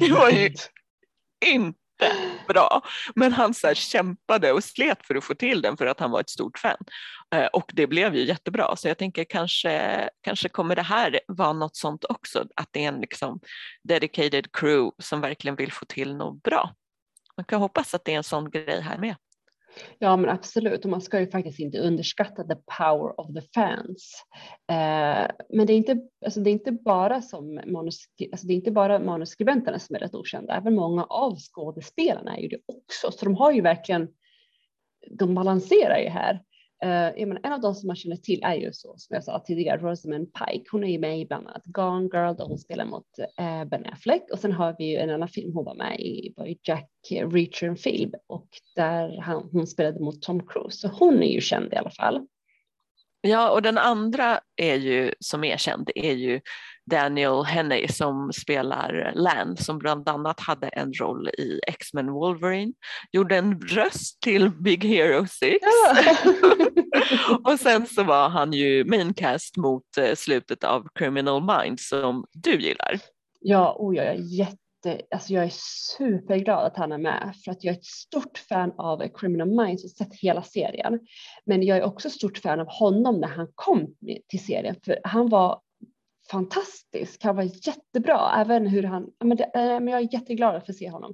det 0.00 0.12
var 0.12 0.30
ju- 0.30 0.46
inte 1.46 1.78
bra. 2.48 2.82
Men 3.14 3.32
han 3.32 3.54
så 3.54 3.66
här 3.66 3.74
kämpade 3.74 4.52
och 4.52 4.64
slet 4.64 5.06
för 5.06 5.14
att 5.14 5.24
få 5.24 5.34
till 5.34 5.62
den 5.62 5.76
för 5.76 5.86
att 5.86 6.00
han 6.00 6.10
var 6.10 6.20
ett 6.20 6.30
stort 6.30 6.58
fan. 6.58 6.84
Eh, 7.34 7.46
och 7.46 7.70
det 7.74 7.86
blev 7.86 8.14
ju 8.14 8.24
jättebra 8.24 8.76
så 8.76 8.88
jag 8.88 8.98
tänker 8.98 9.24
kanske, 9.24 10.08
kanske 10.20 10.48
kommer 10.48 10.76
det 10.76 10.82
här 10.82 11.20
vara 11.28 11.52
något 11.52 11.76
sånt 11.76 12.04
också, 12.04 12.46
att 12.56 12.68
det 12.70 12.84
är 12.84 12.88
en 12.88 13.00
liksom 13.00 13.40
dedicated 13.82 14.52
crew 14.52 14.90
som 14.98 15.20
verkligen 15.20 15.56
vill 15.56 15.72
få 15.72 15.84
till 15.84 16.16
något 16.16 16.42
bra. 16.42 16.74
Man 17.36 17.44
kan 17.44 17.60
hoppas 17.60 17.94
att 17.94 18.04
det 18.04 18.12
är 18.12 18.16
en 18.16 18.24
sån 18.24 18.50
grej 18.50 18.80
här 18.80 18.98
med. 18.98 19.14
Ja 19.98 20.16
men 20.16 20.30
absolut 20.30 20.84
och 20.84 20.90
man 20.90 21.00
ska 21.00 21.20
ju 21.20 21.30
faktiskt 21.30 21.60
inte 21.60 21.78
underskatta 21.78 22.44
the 22.44 22.56
power 22.78 23.20
of 23.20 23.26
the 23.34 23.42
fans. 23.54 24.24
Eh, 24.70 25.30
men 25.48 25.66
det 25.66 25.72
är, 25.72 25.76
inte, 25.76 25.98
alltså 26.24 26.40
det 26.40 26.50
är 26.50 26.52
inte 26.52 26.72
bara 26.72 27.22
som 27.22 27.60
manuskri- 27.60 28.28
alltså 28.32 28.46
det 28.46 28.52
är 28.52 28.56
inte 28.56 28.70
bara 28.70 28.98
manusskribenterna 28.98 29.78
som 29.78 29.96
är 29.96 30.00
rätt 30.00 30.14
okända, 30.14 30.56
även 30.56 30.74
många 30.74 31.04
av 31.04 31.36
skådespelarna 31.38 32.36
är 32.36 32.40
ju 32.40 32.48
det 32.48 32.60
också. 32.66 33.10
Så 33.12 33.24
de 33.24 33.34
har 33.34 33.52
ju 33.52 33.60
verkligen, 33.60 34.08
de 35.10 35.34
balanserar 35.34 35.98
ju 35.98 36.08
här. 36.08 36.42
Uh, 36.84 37.20
jag 37.20 37.28
menar, 37.28 37.40
en 37.44 37.52
av 37.52 37.60
de 37.60 37.74
som 37.74 37.86
man 37.86 37.96
känner 37.96 38.16
till 38.16 38.40
är 38.42 38.54
ju 38.54 38.72
så 38.72 38.94
som 38.96 39.14
jag 39.14 39.24
sa 39.24 39.42
tidigare, 39.46 39.80
Rosamund 39.80 40.28
Pike. 40.32 40.64
Hon 40.70 40.84
är 40.84 40.88
ju 40.88 40.98
med 40.98 41.20
i 41.20 41.26
bland 41.26 41.46
annat 41.46 41.64
Gone 41.64 42.08
Girl 42.12 42.36
där 42.36 42.44
hon 42.44 42.58
spelar 42.58 42.84
mot 42.84 43.06
uh, 43.40 43.64
Ben 43.64 43.86
Affleck 43.86 44.22
och 44.32 44.38
sen 44.38 44.52
har 44.52 44.76
vi 44.78 44.84
ju 44.84 44.96
en 44.96 45.10
annan 45.10 45.28
film 45.28 45.54
hon 45.54 45.64
var 45.64 45.74
med 45.74 46.00
i, 46.00 46.34
var 46.36 46.46
ju 46.46 46.56
Jack 46.62 46.90
Reacher 47.10 47.74
film 47.74 48.12
och 48.26 48.48
där 48.76 49.20
han, 49.20 49.48
hon 49.52 49.66
spelade 49.66 50.00
mot 50.00 50.22
Tom 50.22 50.46
Cruise. 50.46 50.78
Så 50.78 50.88
hon 50.88 51.22
är 51.22 51.32
ju 51.32 51.40
känd 51.40 51.72
i 51.72 51.76
alla 51.76 51.90
fall. 51.90 52.26
Ja, 53.26 53.50
och 53.50 53.62
den 53.62 53.78
andra 53.78 54.40
är 54.56 54.74
ju, 54.74 55.12
som 55.20 55.44
är 55.44 55.56
känd 55.56 55.90
är 55.94 56.12
ju 56.12 56.40
Daniel 56.90 57.44
Henney 57.44 57.88
som 57.88 58.32
spelar 58.32 59.12
Lan 59.14 59.56
som 59.56 59.78
bland 59.78 60.08
annat 60.08 60.40
hade 60.40 60.68
en 60.68 60.92
roll 60.92 61.28
i 61.28 61.60
X-Men 61.66 62.12
Wolverine, 62.12 62.72
gjorde 63.12 63.36
en 63.36 63.60
röst 63.60 64.20
till 64.20 64.50
Big 64.50 64.84
Hero 64.84 65.26
6 65.26 65.56
och 67.44 67.60
sen 67.60 67.86
så 67.86 68.02
var 68.02 68.28
han 68.28 68.52
ju 68.52 68.84
maincast 68.84 69.56
mot 69.56 69.96
eh, 69.98 70.14
slutet 70.14 70.64
av 70.64 70.88
Criminal 70.94 71.42
Minds 71.42 71.88
som 71.88 72.26
du 72.32 72.60
gillar. 72.60 72.98
Ja, 73.40 73.76
oh, 73.78 73.96
jag 73.96 74.06
är 74.06 74.38
jätte, 74.38 74.56
alltså 74.86 75.32
jag 75.32 75.44
är 75.44 75.52
superglad 75.96 76.66
att 76.66 76.76
han 76.76 76.92
är 76.92 76.98
med 76.98 77.34
för 77.44 77.52
att 77.52 77.64
jag 77.64 77.74
är 77.74 77.78
ett 77.78 77.84
stort 77.84 78.38
fan 78.38 78.72
av 78.78 79.08
Criminal 79.08 79.48
Minds 79.48 79.84
och 79.84 79.90
sett 79.90 80.14
hela 80.14 80.42
serien. 80.42 81.00
Men 81.44 81.62
jag 81.62 81.78
är 81.78 81.84
också 81.84 82.10
stort 82.10 82.38
fan 82.38 82.60
av 82.60 82.68
honom 82.68 83.20
när 83.20 83.28
han 83.28 83.48
kom 83.54 83.94
till 84.28 84.44
serien 84.44 84.76
för 84.84 84.98
han 85.04 85.28
var 85.28 85.60
fantastisk. 86.30 87.22
Han 87.24 87.36
var 87.36 87.42
jättebra, 87.42 88.34
även 88.36 88.66
hur 88.66 88.82
han, 88.82 89.10
men, 89.24 89.36
det, 89.36 89.44
eh, 89.44 89.80
men 89.80 89.88
jag 89.88 90.00
är 90.00 90.14
jätteglad 90.14 90.56
att 90.56 90.66
få 90.66 90.72
se 90.72 90.90
honom. 90.90 91.10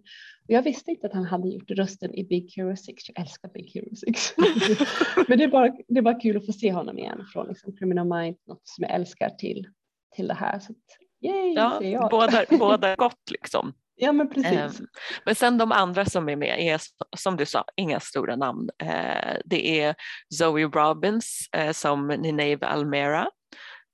Och 0.48 0.50
jag 0.50 0.62
visste 0.62 0.90
inte 0.90 1.06
att 1.06 1.12
han 1.12 1.24
hade 1.24 1.48
gjort 1.48 1.70
rösten 1.70 2.14
i 2.14 2.24
Big 2.24 2.52
Hero 2.56 2.76
6. 2.76 3.08
Jag 3.08 3.20
älskar 3.20 3.48
Big 3.48 3.70
Hero 3.74 3.96
6. 3.96 4.34
men 5.28 5.38
det 5.38 5.44
är, 5.44 5.48
bara, 5.48 5.76
det 5.88 5.98
är 5.98 6.02
bara 6.02 6.20
kul 6.20 6.36
att 6.36 6.46
få 6.46 6.52
se 6.52 6.72
honom 6.72 6.98
igen 6.98 7.24
från 7.32 7.48
liksom, 7.48 7.76
Criminal 7.76 8.06
Minds, 8.06 8.46
något 8.46 8.68
som 8.68 8.82
jag 8.82 8.94
älskar 8.94 9.30
till, 9.30 9.68
till 10.16 10.28
det 10.28 10.34
här. 10.34 10.58
Så 10.58 10.72
att, 10.72 10.78
yay, 11.22 11.52
Ja, 11.54 11.82
jag. 11.82 12.10
båda, 12.10 12.44
båda 12.58 12.96
gott 12.96 13.30
liksom. 13.30 13.72
Ja 13.94 14.12
men 14.12 14.28
precis. 14.28 14.52
Ehm, 14.52 14.86
Men 15.24 15.34
sen 15.34 15.58
de 15.58 15.72
andra 15.72 16.04
som 16.04 16.28
är 16.28 16.36
med 16.36 16.60
är 16.60 16.80
som 17.16 17.36
du 17.36 17.46
sa 17.46 17.64
inga 17.76 18.00
stora 18.00 18.36
namn. 18.36 18.70
Eh, 18.82 19.36
Det 19.44 19.80
är 19.80 19.94
Zoe 20.34 20.62
Robbins 20.64 21.48
eh, 21.56 21.72
som 21.72 22.06
Nineve 22.08 22.66
Almera. 22.66 23.28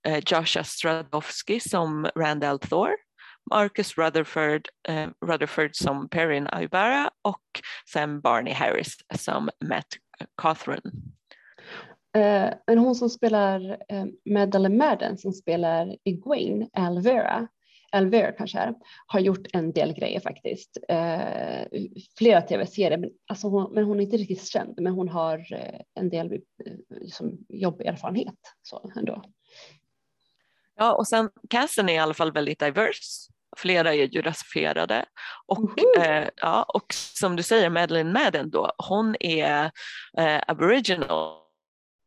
eh, 0.06 0.18
Joshua 0.26 0.64
Stradowski 0.64 1.61
som 1.61 2.08
Randall 2.16 2.58
Thor, 2.58 2.90
Marcus 3.50 3.99
Rutherford, 3.99 4.68
eh, 4.88 5.08
Rutherford 5.26 5.70
som 5.76 6.08
Perrin 6.08 6.49
Ibarra 6.61 7.11
och 7.23 7.42
sen 7.92 8.20
Barney 8.20 8.52
Harris 8.54 8.97
som 9.14 9.50
Matt 9.64 9.87
Catherine. 10.42 10.90
Eh, 12.16 12.54
men 12.66 12.78
hon 12.78 12.94
som 12.94 13.10
spelar 13.10 13.70
eh, 13.88 14.04
Madeleine 14.24 14.76
Madden 14.76 15.18
som 15.18 15.32
spelar 15.32 15.96
Egwene 16.04 16.68
Alvera, 16.72 17.48
Alvera 17.92 18.32
kanske 18.32 18.58
är, 18.58 18.74
har 19.06 19.20
gjort 19.20 19.46
en 19.52 19.72
del 19.72 19.92
grejer 19.92 20.20
faktiskt. 20.20 20.78
Eh, 20.88 21.80
flera 22.18 22.42
tv-serier, 22.42 22.98
men, 22.98 23.10
alltså 23.26 23.48
hon, 23.48 23.74
men 23.74 23.84
hon 23.84 24.00
är 24.00 24.04
inte 24.04 24.16
riktigt 24.16 24.46
känd, 24.46 24.74
men 24.80 24.92
hon 24.92 25.08
har 25.08 25.52
eh, 25.52 25.80
en 25.94 26.08
del 26.08 26.32
eh, 26.32 26.38
liksom, 27.00 27.38
jobberfarenhet 27.48 28.38
så 28.62 28.92
ändå. 28.96 29.24
Ja, 30.76 30.94
och 30.94 31.08
sen 31.08 31.30
casten 31.50 31.88
är 31.88 31.94
i 31.94 31.98
alla 31.98 32.14
fall 32.14 32.32
väldigt 32.32 32.58
diverse. 32.58 33.32
Flera 33.56 33.94
är 33.94 34.08
ju 34.08 34.22
rasifierade 34.22 35.04
och, 35.46 35.98
eh, 35.98 36.28
ja, 36.36 36.62
och 36.62 36.94
som 36.94 37.36
du 37.36 37.42
säger, 37.42 37.70
Madeleine 37.70 38.12
Madden 38.12 38.50
då, 38.50 38.72
hon 38.88 39.16
är 39.20 39.70
eh, 40.18 40.40
aboriginal 40.46 41.48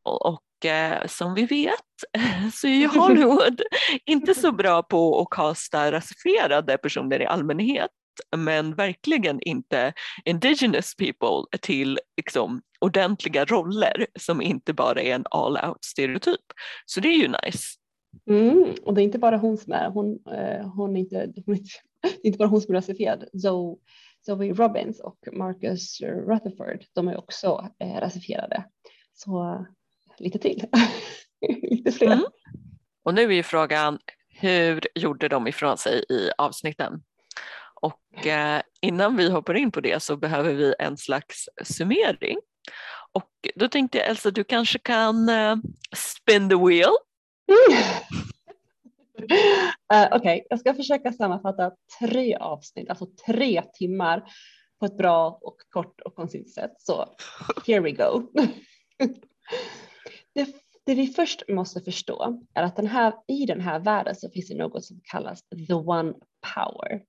och 0.04 0.66
eh, 0.66 1.08
som 1.08 1.34
vi 1.34 1.46
vet 1.46 1.74
så 2.54 2.68
är 2.68 2.76
ju 2.76 2.88
Hollywood 2.88 3.62
inte 4.06 4.34
så 4.34 4.52
bra 4.52 4.84
på 4.84 5.22
att 5.22 5.30
kasta 5.30 5.92
rasifierade 5.92 6.78
personer 6.78 7.22
i 7.22 7.26
allmänhet 7.26 7.92
men 8.36 8.76
verkligen 8.76 9.40
inte 9.42 9.94
indigenous 10.26 10.96
people 10.96 11.58
till 11.62 12.00
liksom, 12.18 12.62
ordentliga 12.80 13.46
roller 13.46 14.08
som 14.20 14.42
inte 14.42 14.74
bara 14.74 15.02
är 15.02 15.16
en 15.16 15.26
all 15.32 15.58
out 15.70 15.86
stereotyp. 15.86 16.46
Så 16.86 17.00
det 17.00 17.08
är 17.08 17.18
ju 17.18 17.28
nice. 17.28 17.68
Mm, 18.30 18.74
och 18.84 18.94
det 18.94 19.02
är 19.02 19.04
inte 19.04 19.20
bara 19.20 19.38
hon 19.38 19.58
som 19.58 19.74
är, 19.74 19.90
hon, 19.90 20.20
eh, 20.32 20.68
hon 20.68 20.96
är 20.96 21.00
inte, 21.00 21.34
hon 21.46 21.56
inte, 21.56 21.70
det 22.02 22.08
är 22.08 22.28
inte 22.28 22.38
bara 22.38 22.48
hon 22.48 22.62
som 22.62 22.76
är 22.76 22.78
rasifierad. 22.78 23.26
Zoe, 23.34 23.78
Zoe 24.26 24.54
Robbins 24.54 25.00
och 25.00 25.18
Marcus 25.34 26.02
Rutherford, 26.02 26.86
de 26.94 27.08
är 27.08 27.18
också 27.18 27.70
eh, 27.80 28.00
rasifierade. 28.00 28.64
Så 29.14 29.66
lite 30.22 30.40
till, 30.40 30.66
lite 31.62 31.92
fler. 31.92 32.08
Mm. 32.08 32.26
Och 33.04 33.14
nu 33.14 33.24
är 33.24 33.32
ju 33.32 33.44
frågan, 33.44 34.00
hur 34.30 34.82
gjorde 34.96 35.28
de 35.28 35.48
ifrån 35.48 35.78
sig 35.78 36.04
i 36.10 36.32
avsnitten? 36.38 37.04
Och 37.82 38.28
eh, 38.28 38.62
innan 38.82 39.18
vi 39.18 39.30
hoppar 39.30 39.54
in 39.54 39.72
på 39.72 39.82
det 39.82 40.04
så 40.04 40.18
behöver 40.18 40.54
vi 40.54 40.74
en 40.80 40.98
slags 40.98 41.50
summering. 41.64 42.38
Och 43.12 43.32
då 43.56 43.68
tänkte 43.68 43.98
jag 43.98 44.08
Elsa, 44.08 44.32
du 44.32 44.44
kanske 44.44 44.80
kan 44.80 45.30
eh, 45.30 45.56
spin 45.96 46.50
the 46.50 46.56
wheel 46.56 46.92
uh, 47.52 47.88
Okej, 50.12 50.20
okay. 50.20 50.42
jag 50.50 50.60
ska 50.60 50.74
försöka 50.74 51.12
sammanfatta 51.12 51.72
tre 52.00 52.36
avsnitt, 52.36 52.90
alltså 52.90 53.06
tre 53.26 53.64
timmar 53.74 54.24
på 54.80 54.86
ett 54.86 54.98
bra 54.98 55.40
och 55.42 55.58
kort 55.70 56.02
och 56.02 56.16
koncist 56.16 56.56
sätt. 56.56 56.74
Så 56.78 57.16
here 57.68 57.80
we 57.80 57.92
go. 57.92 58.28
det, 60.34 60.56
det, 60.86 60.96
vi 60.96 61.08
först 61.08 61.44
måste 61.50 61.82
förstå 61.82 62.40
är 62.54 62.64
att 62.64 62.76
den 62.76 62.88
här, 62.88 63.14
i 63.28 63.46
den 63.46 63.62
här 63.62 63.80
världen 63.80 64.16
så 64.16 64.30
finns 64.30 64.48
det 64.48 64.58
något 64.58 64.86
som 64.86 65.02
kallas 65.04 65.42
the 65.68 65.74
one 65.74 66.14
power. 66.56 67.02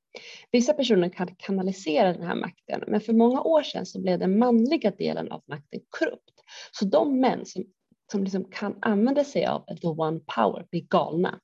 Vissa 0.51 0.73
personer 0.73 1.09
kan 1.09 1.35
kanalisera 1.37 2.13
den 2.13 2.27
här 2.27 2.35
makten, 2.35 2.85
men 2.87 3.01
för 3.01 3.13
många 3.13 3.41
år 3.41 3.63
sedan 3.63 3.87
så 3.87 4.01
blev 4.01 4.19
den 4.19 4.39
manliga 4.39 4.91
delen 4.91 5.33
av 5.33 5.43
makten 5.47 5.81
korrupt. 5.91 6.43
Så 6.73 6.85
de 6.85 7.21
män 7.21 7.47
som 7.47 7.65
som 8.13 8.25
liksom 8.25 8.45
kan 8.45 8.79
använda 8.81 9.25
sig 9.25 9.47
av 9.47 9.65
the 9.81 9.87
one 9.87 10.21
power 10.37 10.67
blir 10.71 10.81
galna. 10.81 11.41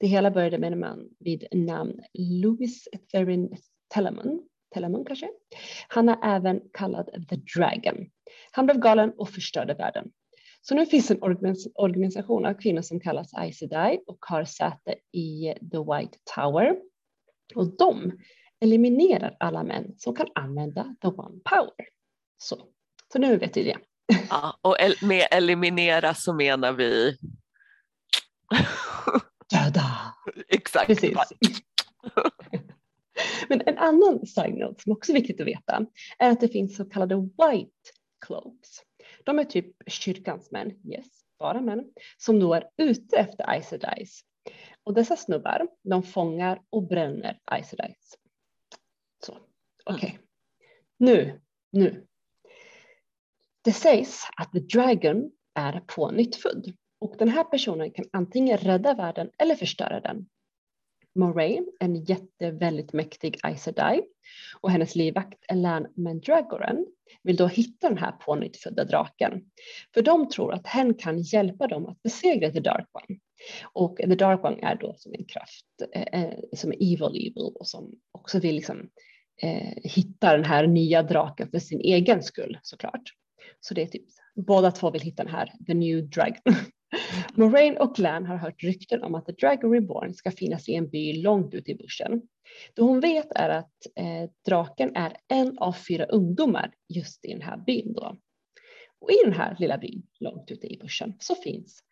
Det 0.00 0.06
hela 0.06 0.30
började 0.30 0.58
med 0.58 0.72
en 0.72 0.80
man 0.80 1.08
vid 1.18 1.44
namn 1.52 2.00
Louis 2.18 2.88
Therin 3.12 3.56
Telemon, 3.94 4.42
Telemon 4.74 5.04
kanske. 5.04 5.30
Han 5.88 6.08
är 6.08 6.18
även 6.36 6.60
kallad 6.72 7.26
the 7.28 7.36
Dragon. 7.36 8.06
Han 8.50 8.66
blev 8.66 8.78
galen 8.78 9.12
och 9.16 9.28
förstörde 9.28 9.74
världen. 9.74 10.10
Så 10.68 10.74
nu 10.74 10.86
finns 10.86 11.10
en 11.10 11.22
organisation 11.74 12.46
av 12.46 12.54
kvinnor 12.54 12.82
som 12.82 13.00
kallas 13.00 13.30
Sedai 13.58 14.00
och 14.06 14.18
har 14.20 14.44
säte 14.44 14.94
i 15.12 15.54
The 15.72 15.78
White 15.78 16.18
Tower. 16.34 16.76
Och 17.54 17.76
de 17.76 18.12
eliminerar 18.60 19.36
alla 19.40 19.62
män 19.62 19.94
som 19.98 20.14
kan 20.14 20.26
använda 20.34 20.96
the 21.00 21.08
one 21.08 21.40
power. 21.44 21.88
Så, 22.38 22.56
så 23.12 23.18
nu 23.18 23.36
vet 23.36 23.56
vi 23.56 23.64
det. 23.64 23.76
Ja, 24.30 24.58
och 24.62 24.76
med 25.02 25.26
eliminera 25.30 26.14
så 26.14 26.34
menar 26.34 26.72
vi 26.72 27.18
Döda. 29.50 30.14
Exakt. 30.48 30.86
Precis. 30.86 31.18
Men 33.48 33.62
en 33.66 33.78
annan 33.78 34.26
side 34.26 34.54
note 34.54 34.82
som 34.82 34.92
också 34.92 35.12
är 35.12 35.14
viktigt 35.14 35.40
att 35.40 35.46
veta 35.46 35.86
är 36.18 36.30
att 36.30 36.40
det 36.40 36.48
finns 36.48 36.76
så 36.76 36.84
kallade 36.84 37.16
white 37.16 37.70
cloaks. 38.26 38.70
De 39.24 39.38
är 39.38 39.44
typ 39.44 39.66
kyrkans 39.86 40.50
män, 40.50 40.80
yes, 40.84 41.06
bara 41.38 41.60
män, 41.60 41.92
som 42.16 42.40
då 42.40 42.54
är 42.54 42.70
ute 42.76 43.16
efter 43.16 43.50
Aes 43.50 44.24
Och 44.84 44.94
dessa 44.94 45.16
snubbar, 45.16 45.68
de 45.82 46.02
fångar 46.02 46.62
och 46.70 46.82
bränner 46.82 47.40
Aes 47.44 47.74
Så, 49.24 49.38
okej. 49.84 49.96
Okay. 49.96 50.10
Mm. 50.10 50.20
Nu, 50.98 51.40
nu 51.70 52.06
det 53.64 53.72
sägs 53.72 54.20
att 54.36 54.52
The 54.52 54.58
Dragon 54.58 55.30
är 55.54 55.82
pånyttfödd 55.86 56.72
och 56.98 57.14
den 57.18 57.28
här 57.28 57.44
personen 57.44 57.90
kan 57.90 58.04
antingen 58.12 58.58
rädda 58.58 58.94
världen 58.94 59.30
eller 59.38 59.54
förstöra 59.54 60.00
den. 60.00 60.26
Moray, 61.14 61.60
en 61.80 62.04
jätte, 62.04 62.50
väldigt 62.50 62.92
mäktig 62.92 63.38
Aes 63.42 63.62
Sedai 63.62 64.02
och 64.60 64.70
hennes 64.70 64.94
livvakt 64.94 65.44
Elan 65.48 65.86
Mandragoran 65.96 66.86
vill 67.22 67.36
då 67.36 67.46
hitta 67.46 67.88
den 67.88 67.98
här 67.98 68.12
pånyttfödda 68.12 68.84
draken. 68.84 69.44
För 69.94 70.02
de 70.02 70.28
tror 70.28 70.52
att 70.52 70.66
hen 70.66 70.94
kan 70.94 71.18
hjälpa 71.18 71.66
dem 71.66 71.86
att 71.86 72.02
besegra 72.02 72.50
The 72.50 72.60
Dark 72.60 72.86
One. 72.92 73.18
Och 73.72 73.96
The 73.96 74.14
Dark 74.14 74.44
One 74.44 74.58
är 74.62 74.74
då 74.74 74.94
som 74.96 75.14
en 75.14 75.24
kraft 75.24 75.66
eh, 75.94 76.22
eh 76.22 76.38
som 76.56 76.72
är 76.72 76.76
evil 76.76 77.28
evil 77.28 77.52
och 77.54 77.66
som 77.66 77.92
också 78.12 78.38
vill 78.38 78.54
liksom, 78.54 78.90
eh, 79.42 79.74
hitta 79.82 80.36
den 80.36 80.44
här 80.44 80.66
nya 80.66 81.02
draken 81.02 81.50
för 81.50 81.58
sin 81.58 81.80
egen 81.80 82.22
skull 82.22 82.58
såklart. 82.62 83.02
Så 83.60 83.74
det 83.74 83.82
är 83.82 83.86
typ 83.86 84.04
båda 84.34 84.70
två 84.70 84.90
vill 84.90 85.02
hitta 85.02 85.24
den 85.24 85.34
här 85.34 85.52
The 85.66 85.74
New 85.74 86.08
Dragon. 86.08 86.42
Moraine 87.34 87.76
och 87.76 87.98
Lan 87.98 88.26
har 88.26 88.36
hört 88.36 88.62
rykten 88.62 89.02
om 89.02 89.14
att 89.14 89.26
The 89.26 89.32
Dragon 89.32 89.72
Reborn 89.72 90.14
ska 90.14 90.30
finnas 90.30 90.68
i 90.68 90.74
en 90.74 90.88
by 90.88 91.22
långt 91.22 91.54
ute 91.54 91.70
i 91.70 91.74
bussen. 91.74 92.22
Det 92.74 92.82
hon 92.82 93.00
vet 93.00 93.32
är 93.34 93.48
att 93.48 93.86
eh, 93.96 94.30
draken 94.46 94.96
är 94.96 95.16
en 95.28 95.58
av 95.58 95.72
fyra 95.72 96.04
ungdomar 96.04 96.72
just 96.88 97.24
i 97.24 97.32
den 97.32 97.42
här 97.42 97.56
byn 97.56 97.92
då. 97.92 98.16
Och 99.00 99.10
i 99.10 99.16
den 99.24 99.34
här 99.34 99.56
lilla 99.58 99.78
byn 99.78 100.02
långt 100.20 100.50
ute 100.50 100.66
i 100.66 100.78
bussen 100.78 101.14
så 101.18 101.34
finns 101.34 101.84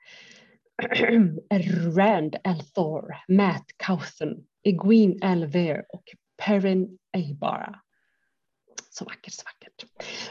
Rand 1.96 2.36
Althor, 2.44 3.14
Matt 3.28 3.64
Cawthon, 3.76 4.46
Egwene 4.62 5.16
Alver 5.22 5.84
och 5.88 6.04
Perrin 6.46 6.98
Aybara. 7.12 7.80
Så 8.94 9.04
vackert, 9.04 9.32
så 9.32 9.42
vackert. 9.44 9.84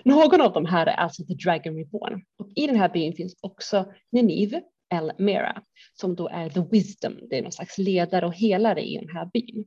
Någon 0.03 0.41
av 0.41 0.53
de 0.53 0.65
här 0.65 0.87
är 0.87 0.91
alltså 0.95 1.25
The 1.25 1.33
Dragon 1.33 1.75
Reborn. 1.75 2.25
Och 2.37 2.49
i 2.55 2.67
den 2.67 2.75
här 2.75 2.89
byn 2.89 3.13
finns 3.13 3.35
också 3.41 3.93
Ninive 4.11 4.61
El 4.93 5.11
Mera 5.17 5.63
som 5.93 6.15
då 6.15 6.27
är 6.27 6.49
The 6.49 6.61
Wisdom. 6.71 7.19
Det 7.29 7.37
är 7.37 7.41
någon 7.41 7.51
slags 7.51 7.77
ledare 7.77 8.25
och 8.25 8.33
helare 8.33 8.81
i 8.81 8.97
den 8.97 9.09
här 9.09 9.29
byn. 9.33 9.65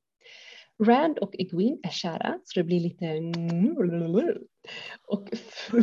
Rand 0.86 1.18
och 1.18 1.34
Egwene 1.38 1.76
är 1.82 1.90
kära 1.90 2.38
så 2.44 2.60
det 2.60 2.64
blir 2.64 2.80
lite 2.80 3.06
och 5.06 5.28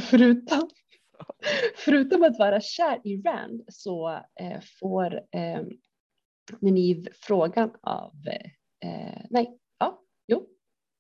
förutom 0.02 0.70
Förutom 1.76 2.24
att 2.24 2.40
vara 2.40 2.62
kär 2.62 3.02
i 3.04 3.22
Rand 3.22 3.62
så 3.68 4.10
eh, 4.40 4.62
får 4.80 5.14
eh, 5.32 5.62
Ninive 6.60 7.12
frågan 7.22 7.72
av, 7.82 8.14
eh, 8.28 8.90
eh, 8.90 9.26
nej, 9.30 9.58
ja, 9.80 10.02
jo, 10.28 10.48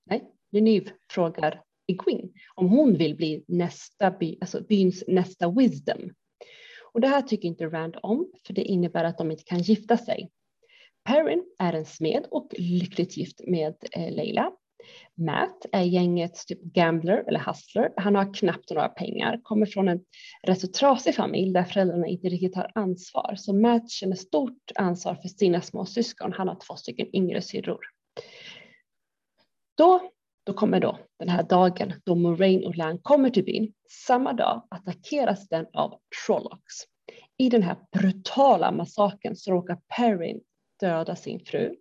nej, 0.05 0.31
Ninive 0.51 0.91
frågar 1.09 1.63
Queen, 1.97 2.33
om 2.55 2.69
hon 2.69 2.97
vill 2.97 3.15
bli 3.15 3.43
nästa 3.47 4.11
by, 4.11 4.37
alltså 4.41 4.63
byns 4.63 5.03
nästa 5.07 5.51
wisdom. 5.51 6.13
Och 6.93 7.01
det 7.01 7.07
här 7.07 7.21
tycker 7.21 7.47
inte 7.47 7.65
Rand 7.65 7.97
om, 8.03 8.31
för 8.47 8.53
det 8.53 8.63
innebär 8.63 9.03
att 9.03 9.17
de 9.17 9.31
inte 9.31 9.43
kan 9.43 9.59
gifta 9.59 9.97
sig. 9.97 10.29
Perrin 11.03 11.43
är 11.59 11.73
en 11.73 11.85
smed 11.85 12.25
och 12.31 12.53
lyckligt 12.57 13.17
gift 13.17 13.41
med 13.47 13.75
eh, 13.91 14.11
Leila. 14.11 14.51
Matt 15.17 15.65
är 15.71 15.81
gängets 15.81 16.45
typ 16.45 16.61
gambler 16.61 17.23
eller 17.27 17.39
hustler. 17.39 17.93
Han 17.97 18.15
har 18.15 18.33
knappt 18.33 18.71
några 18.71 18.89
pengar, 18.89 19.39
kommer 19.43 19.65
från 19.65 19.87
en 19.87 19.99
rätt 20.43 20.61
så 20.61 20.67
trasig 20.67 21.15
familj 21.15 21.53
där 21.53 21.63
föräldrarna 21.63 22.07
inte 22.07 22.29
riktigt 22.29 22.55
har 22.55 22.71
ansvar. 22.75 23.33
Så 23.37 23.53
Matt 23.53 23.89
känner 23.91 24.15
stort 24.15 24.71
ansvar 24.75 25.15
för 25.15 25.27
sina 25.27 25.61
små 25.61 25.85
syskon. 25.85 26.33
Han 26.33 26.47
har 26.47 26.57
två 26.67 26.75
stycken 26.75 27.15
yngre 27.15 27.41
syrror. 27.41 27.79
Då 29.77 30.11
då 30.43 30.53
kommer 30.53 30.79
då 30.79 30.99
den 31.19 31.29
här 31.29 31.43
dagen 31.43 31.93
då 32.05 32.15
Moraine 32.15 32.65
och 32.65 32.77
Lan 32.77 32.97
kommer 32.97 33.29
till 33.29 33.45
byn. 33.45 33.73
Samma 34.07 34.33
dag 34.33 34.67
attackeras 34.69 35.49
den 35.49 35.65
av 35.73 35.99
Trollocs. 36.25 36.75
I 37.37 37.49
den 37.49 37.63
här 37.63 37.77
brutala 37.91 38.71
massakern 38.71 39.35
så 39.35 39.51
råkar 39.51 39.79
Perrin 39.97 40.41
döda 40.79 41.15
sin 41.15 41.45
fru. 41.45 41.75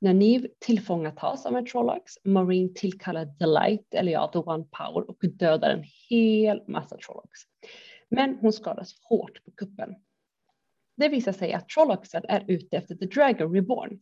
När 0.00 0.14
Neve 0.14 0.48
tillfångatas 0.58 1.46
av 1.46 1.56
en 1.56 1.66
Trollocs, 1.66 2.18
Marine 2.24 2.74
tillkallar 2.74 3.24
Delight, 3.24 3.94
eller 3.94 4.12
ja, 4.12 4.30
The 4.32 4.38
One 4.38 4.64
Power, 4.64 5.10
och 5.10 5.16
dödar 5.20 5.70
en 5.70 5.84
hel 6.10 6.62
massa 6.68 6.96
Trollocs. 6.96 7.40
Men 8.08 8.38
hon 8.40 8.52
skadas 8.52 8.94
hårt 9.02 9.44
på 9.44 9.50
kuppen. 9.50 9.94
Det 10.96 11.08
visar 11.08 11.32
sig 11.32 11.52
att 11.52 11.68
Trollocsen 11.68 12.24
är 12.28 12.44
ute 12.48 12.76
efter 12.76 12.94
The 12.94 13.06
Dragon 13.06 13.54
Reborn. 13.54 14.00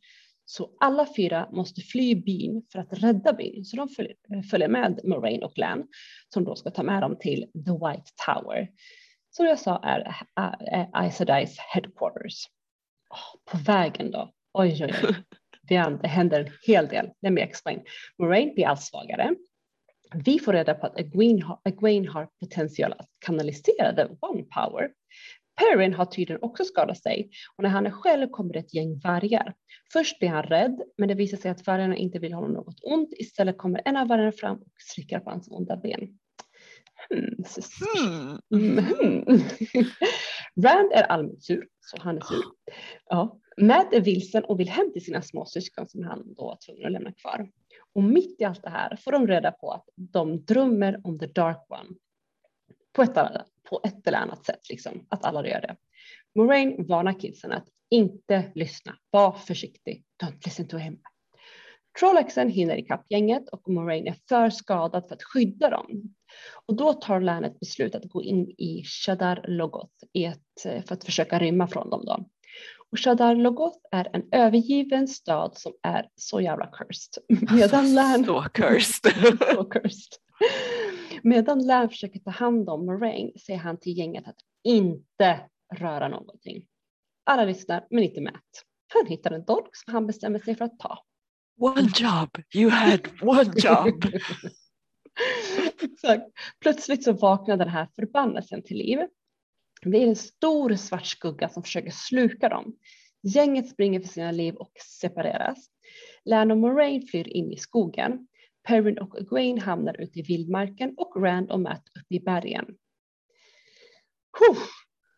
Så 0.48 0.70
alla 0.80 1.06
fyra 1.16 1.48
måste 1.52 1.80
fly 1.80 2.14
byn 2.14 2.62
för 2.72 2.78
att 2.78 2.92
rädda 3.02 3.32
byn. 3.32 3.64
Så 3.64 3.76
de 3.76 3.88
följer 4.42 4.68
med 4.68 5.00
Moraine 5.04 5.42
och 5.42 5.58
Lan 5.58 5.88
som 6.34 6.44
då 6.44 6.56
ska 6.56 6.70
ta 6.70 6.82
med 6.82 7.02
dem 7.02 7.16
till 7.20 7.40
The 7.40 7.72
White 7.72 8.10
Tower. 8.26 8.68
Som 9.30 9.46
jag 9.46 9.58
sa 9.58 9.78
är 9.82 10.14
Aes 10.92 11.16
Sedais 11.16 11.58
headquarters. 11.58 12.46
på 13.50 13.58
vägen 13.58 14.10
då, 14.10 14.32
oj 14.52 14.84
oj 14.84 14.94
oj, 15.02 15.14
det 15.62 16.08
händer 16.08 16.40
en 16.40 16.52
hel 16.66 16.88
del. 16.88 17.10
Let 17.22 17.32
me 17.32 17.40
explain. 17.40 17.84
Moraine 18.18 18.54
blir 18.54 18.66
allt 18.66 18.82
svagare. 18.82 19.34
Vi 20.14 20.38
får 20.38 20.52
reda 20.52 20.74
på 20.74 20.86
att 20.86 20.98
Egwene 20.98 21.44
har, 21.44 21.60
Egwene 21.64 22.08
har 22.08 22.28
potential 22.40 22.92
att 22.92 23.08
kanalisera 23.18 23.94
the 23.96 24.04
one 24.20 24.42
power. 24.42 24.90
Perrin 25.56 25.94
har 25.94 26.04
tydligen 26.04 26.42
också 26.42 26.64
skadat 26.64 27.02
sig 27.02 27.30
och 27.56 27.62
när 27.62 27.70
han 27.70 27.86
är 27.86 27.90
själv 27.90 28.28
kommer 28.28 28.52
det 28.52 28.58
ett 28.58 28.74
gäng 28.74 29.00
vargar. 29.04 29.54
Först 29.92 30.18
blir 30.18 30.28
han 30.28 30.42
rädd, 30.42 30.82
men 30.98 31.08
det 31.08 31.14
visar 31.14 31.36
sig 31.36 31.50
att 31.50 31.66
vargarna 31.66 31.96
inte 31.96 32.18
vill 32.18 32.32
honom 32.32 32.52
något 32.52 32.78
ont. 32.82 33.12
Istället 33.18 33.58
kommer 33.58 33.82
en 33.84 33.96
av 33.96 34.08
vargarna 34.08 34.32
fram 34.32 34.56
och 34.56 34.72
slickar 34.78 35.20
på 35.20 35.30
hans 35.30 35.48
onda 35.50 35.76
ben. 35.76 36.18
Hmm. 37.08 38.38
Hmm. 38.50 39.26
Rand 40.62 40.92
är 40.92 41.02
allmänt 41.02 41.44
sur, 41.44 41.68
så 41.80 41.96
han 42.00 42.16
är 42.16 42.20
sur. 42.20 42.44
Ja. 43.08 43.38
Matt 43.60 43.92
är 43.92 44.00
vilsen 44.00 44.44
och 44.44 44.60
vill 44.60 44.68
hem 44.68 44.92
till 44.92 45.04
sina 45.04 45.22
småsyskon 45.22 45.88
som 45.88 46.02
han 46.04 46.34
då 46.34 46.44
var 46.44 46.58
tvungen 46.66 46.86
att 46.86 46.92
lämna 46.92 47.12
kvar. 47.12 47.48
Och 47.94 48.02
mitt 48.02 48.40
i 48.40 48.44
allt 48.44 48.62
det 48.62 48.70
här 48.70 48.96
får 48.96 49.12
de 49.12 49.26
reda 49.26 49.52
på 49.52 49.70
att 49.70 49.84
de 49.96 50.44
drömmer 50.44 51.00
om 51.04 51.18
the 51.18 51.26
dark 51.26 51.66
one. 51.68 51.88
På 52.96 53.02
ett, 53.02 53.14
på 53.70 53.80
ett 53.84 54.06
eller 54.06 54.18
annat 54.18 54.46
sätt, 54.46 54.68
liksom, 54.70 55.06
att 55.08 55.24
alla 55.24 55.48
gör 55.48 55.60
det. 55.60 55.76
Moraine 56.34 56.86
varnar 56.86 57.20
kidsen 57.20 57.52
att 57.52 57.68
inte 57.90 58.44
lyssna, 58.54 58.96
var 59.10 59.32
försiktig, 59.32 60.04
don't 60.22 60.44
listen 60.44 60.68
to 60.68 60.76
him. 60.76 60.98
Trollexen 62.00 62.50
hinner 62.50 62.76
ikapp 62.76 63.06
gänget 63.10 63.48
och 63.48 63.68
Moraine 63.68 64.06
är 64.06 64.16
för 64.28 64.50
skadad 64.50 65.08
för 65.08 65.14
att 65.14 65.22
skydda 65.22 65.70
dem. 65.70 66.14
Och 66.66 66.76
då 66.76 66.92
tar 66.92 67.20
Lan 67.20 67.44
ett 67.44 67.60
beslut 67.60 67.94
att 67.94 68.08
gå 68.08 68.22
in 68.22 68.50
i 68.58 68.82
Shadar 68.84 69.44
Logoth 69.48 69.94
för 70.62 70.92
att 70.92 71.04
försöka 71.04 71.38
rymma 71.38 71.66
från 71.66 71.90
dem. 71.90 72.04
Då. 72.04 72.26
Och 72.92 72.98
Shadar 72.98 73.34
Logoth 73.34 73.78
är 73.90 74.10
en 74.12 74.22
övergiven 74.32 75.08
stad 75.08 75.52
som 75.54 75.72
är 75.82 76.08
så 76.16 76.40
jävla 76.40 76.66
cursed. 76.66 77.24
Medan 77.52 77.94
Lan... 77.94 78.24
Så 78.26 78.42
cursed. 78.42 79.12
så 79.54 79.64
cursed. 79.64 80.12
Medan 81.26 81.66
Lan 81.66 81.88
försöker 81.88 82.20
ta 82.20 82.30
hand 82.30 82.68
om 82.68 82.86
Moraine 82.86 83.38
säger 83.38 83.58
han 83.58 83.80
till 83.80 83.98
gänget 83.98 84.28
att 84.28 84.36
inte 84.64 85.40
röra 85.74 86.08
någonting. 86.08 86.66
Alla 87.24 87.44
lyssnar, 87.44 87.86
men 87.90 88.04
inte 88.04 88.20
Matt. 88.20 88.64
Han 88.94 89.06
hittar 89.06 89.30
en 89.30 89.44
dolk 89.44 89.70
som 89.72 89.92
han 89.92 90.06
bestämmer 90.06 90.38
sig 90.38 90.56
för 90.56 90.64
att 90.64 90.78
ta. 90.78 90.98
One 91.60 91.90
job, 91.96 92.28
you 92.54 92.70
had 92.70 93.08
one 93.22 93.52
job. 93.56 94.04
Exakt. 95.82 96.24
Plötsligt 96.60 97.04
så 97.04 97.12
vaknar 97.12 97.56
den 97.56 97.68
här 97.68 97.88
förbannelsen 97.96 98.62
till 98.62 98.76
liv. 98.76 98.98
Det 99.82 100.02
är 100.02 100.06
en 100.06 100.16
stor 100.16 100.74
svart 100.74 101.06
skugga 101.06 101.48
som 101.48 101.62
försöker 101.62 101.90
sluka 101.90 102.48
dem. 102.48 102.76
Gänget 103.22 103.68
springer 103.68 104.00
för 104.00 104.08
sina 104.08 104.30
liv 104.30 104.54
och 104.54 104.72
separeras. 105.00 105.70
Lan 106.24 106.50
och 106.50 106.58
Moraine 106.58 107.06
flyr 107.06 107.28
in 107.28 107.52
i 107.52 107.56
skogen. 107.56 108.26
Perrin 108.66 108.98
och 108.98 109.18
Egwene 109.20 109.60
hamnar 109.60 110.00
ute 110.00 110.18
i 110.18 110.22
vildmarken 110.22 110.94
och 110.96 111.22
Rand 111.22 111.50
och 111.50 111.60
Matt 111.60 111.84
uppe 112.00 112.14
i 112.14 112.20
bergen. 112.20 112.66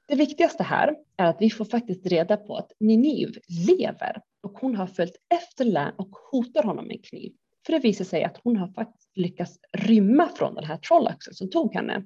Det 0.09 0.15
viktigaste 0.15 0.63
här 0.63 0.97
är 1.17 1.27
att 1.27 1.37
vi 1.41 1.51
får 1.51 1.65
faktiskt 1.65 2.07
reda 2.07 2.37
på 2.37 2.57
att 2.57 2.73
Ninive 2.81 3.33
lever 3.67 4.23
och 4.43 4.53
hon 4.59 4.77
har 4.77 4.87
följt 4.87 5.17
efter 5.35 5.65
Lan 5.65 5.93
och 5.97 6.11
hotar 6.31 6.63
honom 6.63 6.87
med 6.87 7.05
kniv. 7.05 7.33
För 7.67 7.73
det 7.73 7.79
visar 7.79 8.05
sig 8.05 8.25
att 8.25 8.41
hon 8.45 8.57
har 8.57 8.69
faktiskt 8.69 9.17
lyckats 9.17 9.59
rymma 9.73 10.29
från 10.29 10.55
den 10.55 10.65
här 10.65 10.77
trollaxen 10.77 11.35
som 11.35 11.51
tog 11.51 11.75
henne. 11.75 12.05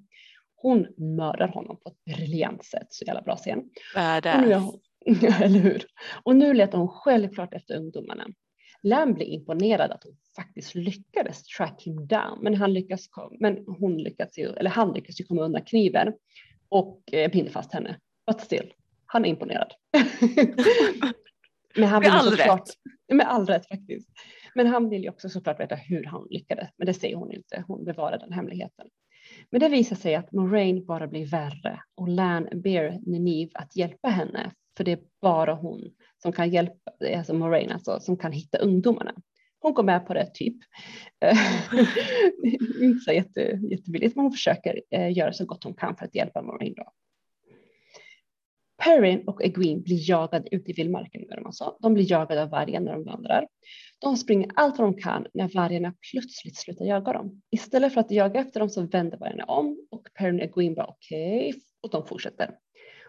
Hon 0.57 0.87
mördar 0.97 1.49
honom 1.49 1.81
på 1.81 1.89
ett 1.89 2.17
briljant 2.17 2.65
sätt, 2.65 2.87
så 2.91 3.05
jävla 3.05 3.23
bra 3.23 3.37
scen. 3.37 3.63
Badass. 3.95 4.75
Eller 5.43 5.59
hur? 5.59 5.83
Och 6.23 6.37
nu 6.37 6.55
letar 6.55 6.79
hon 6.79 6.89
självklart 6.89 7.55
efter 7.55 7.77
ungdomarna. 7.77 8.27
Lam 8.83 9.15
blir 9.15 9.27
imponerad 9.27 9.91
att 9.91 10.05
hon 10.05 10.17
faktiskt 10.37 10.75
lyckades 10.75 11.43
track 11.43 11.83
him 11.83 12.07
down, 12.07 12.39
men 12.43 12.55
han 12.55 12.73
lyckas, 12.73 13.09
men 13.41 13.65
hon 13.67 13.99
lyckas 13.99 14.39
ju, 14.39 14.53
eller 14.53 14.71
han 14.71 14.93
lyckas 14.93 15.21
ju 15.21 15.25
komma 15.25 15.43
undan 15.43 15.63
kniven 15.63 16.13
och 16.69 17.03
eh, 17.13 17.31
pinne 17.31 17.51
fast 17.51 17.73
henne. 17.73 17.99
But 18.27 18.41
still, 18.41 18.73
han 19.07 19.25
är 19.25 19.29
imponerad. 19.29 19.73
men 21.77 21.89
han 21.89 22.03
med 22.03 22.13
all 22.15 22.31
såklart, 22.31 22.69
rätt. 22.69 22.75
Med 23.13 23.27
all 23.27 23.47
rätt 23.47 23.69
faktiskt. 23.69 24.09
Men 24.55 24.67
han 24.67 24.89
vill 24.89 25.03
ju 25.03 25.09
också 25.09 25.29
såklart 25.29 25.61
veta 25.61 25.75
hur 25.75 26.05
han 26.05 26.27
lyckades, 26.31 26.69
men 26.77 26.87
det 26.87 26.95
säger 26.95 27.17
hon 27.17 27.33
inte. 27.33 27.65
Hon 27.67 27.85
bevarar 27.85 28.19
den 28.19 28.33
hemligheten. 28.33 28.87
Men 29.51 29.61
det 29.61 29.69
visar 29.69 29.97
sig 29.97 30.15
att 30.15 30.33
Moraine 30.33 30.85
bara 30.85 31.07
blir 31.07 31.27
värre 31.27 31.83
och 31.95 32.09
Lan 32.09 32.49
ber 32.53 32.99
Ninive 33.07 33.51
att 33.55 33.77
hjälpa 33.77 34.09
henne, 34.09 34.53
för 34.77 34.85
det 34.85 34.93
är 34.93 35.01
bara 35.21 35.55
hon 35.55 35.95
som 36.23 36.33
kan 36.33 36.51
hjälpa, 36.51 36.91
alltså 37.17 37.35
Moraine 37.35 37.73
alltså, 37.73 38.01
som 38.01 38.17
kan 38.17 38.33
hitta 38.33 38.59
ungdomarna. 38.59 39.15
Hon 39.61 39.75
går 39.75 39.83
med 39.83 40.07
på 40.07 40.15
det 40.15 40.31
typ. 40.35 40.57
Eh, 41.21 41.39
inte 42.83 43.05
så 43.05 43.13
jätte, 43.13 43.41
jättevilligt, 43.71 44.17
men 44.17 44.25
hon 44.25 44.33
försöker 44.33 44.83
eh, 44.91 45.17
göra 45.17 45.33
så 45.33 45.45
gott 45.45 45.65
hon 45.65 45.75
kan 45.75 45.97
för 45.97 46.05
att 46.05 46.15
hjälpa 46.15 46.43
Moraine. 46.43 46.75
Då. 46.77 46.93
Perrin 48.85 49.29
och 49.29 49.43
Egwene 49.43 49.81
blir 49.81 50.11
jagade 50.11 50.49
ute 50.55 50.71
i 50.71 50.75
vildmarken. 50.75 51.45
Alltså. 51.45 51.77
De 51.81 51.95
blir 51.95 52.11
jagade 52.11 52.43
av 52.43 52.51
vargen 52.51 52.85
när 52.85 52.93
de 52.93 53.05
vandrar. 53.05 53.49
De 53.99 54.17
springer 54.17 54.51
allt 54.55 54.79
vad 54.79 54.89
de 54.89 55.01
kan 55.01 55.27
när 55.35 55.49
vargarna 55.55 55.95
plötsligt 56.13 56.57
slutar 56.57 56.85
jaga 56.85 57.13
dem. 57.13 57.43
Istället 57.51 57.95
för 57.95 58.01
att 58.01 58.11
jaga 58.11 58.41
efter 58.41 58.61
dem 58.61 58.71
så 58.71 58.87
vänder 58.87 59.19
vargarna 59.19 59.45
om 59.45 59.87
och 59.91 60.09
Perrin 60.15 60.35
och 60.35 60.43
Egwene 60.43 60.75
bara 60.75 60.87
okej 60.87 61.49
okay, 61.49 61.61
och 61.81 61.91
de 61.91 62.07
fortsätter. 62.07 62.51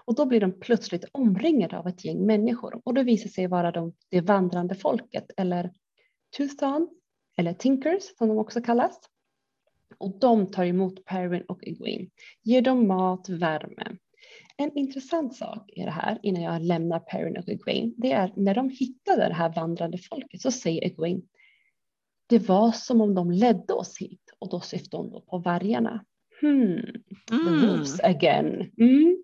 Och 0.06 0.16
då 0.16 0.26
blir 0.26 0.40
de 0.40 0.60
plötsligt 0.60 1.06
omringade 1.12 1.78
av 1.80 1.88
ett 1.88 2.06
gäng 2.06 2.26
människor 2.26 2.82
och 2.84 2.94
det 2.94 3.04
visar 3.04 3.30
sig 3.30 3.48
vara 3.48 3.72
de, 3.72 3.94
det 4.10 4.22
vandrande 4.22 4.76
folket 4.76 5.32
eller 5.38 5.72
Tuthan 6.38 6.90
eller 7.38 7.54
Tinkers 7.54 8.04
som 8.18 8.28
de 8.28 8.38
också 8.38 8.62
kallas. 8.62 9.00
Och 9.98 10.20
de 10.20 10.52
tar 10.52 10.66
emot 10.66 11.06
Perrin 11.06 11.44
och 11.48 11.64
Egwene, 11.64 12.10
ger 12.44 12.62
dem 12.62 12.88
mat, 12.88 13.30
värme. 13.30 13.98
En 14.58 14.78
intressant 14.78 15.36
sak 15.36 15.70
i 15.76 15.82
det 15.84 15.92
här 15.92 16.20
innan 16.24 16.42
jag 16.42 16.62
lämnar 16.62 17.00
Perrin 17.00 17.38
och 17.38 17.50
Egwene, 17.50 17.94
det 17.98 18.12
är 18.12 18.34
när 18.36 18.56
de 18.56 18.70
hittade 18.70 19.28
det 19.28 19.34
här 19.34 19.54
vandrande 19.56 19.98
folket 19.98 20.42
så 20.42 20.52
säger 20.52 20.84
Egwene, 20.84 21.22
det 22.28 22.40
var 22.40 22.72
som 22.72 23.02
om 23.02 23.16
de 23.16 23.32
ledde 23.32 23.74
oss 23.74 23.98
hit 23.98 24.34
och 24.40 24.50
då 24.50 24.60
syftar 24.60 24.98
hon 24.98 25.10
då 25.10 25.22
på 25.22 25.38
vargarna. 25.38 26.06
Hmm, 26.42 26.82
the 27.30 27.36
mm. 27.36 27.62
wolves 27.62 28.00
again. 28.00 28.72
Mm. 28.78 29.24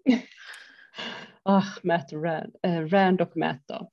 Ah, 1.44 1.64
Matt 1.84 2.14
Rand, 2.14 2.56
äh, 2.64 2.88
Rand 2.88 3.22
och 3.22 3.38
Matt 3.38 3.64
då. 3.68 3.90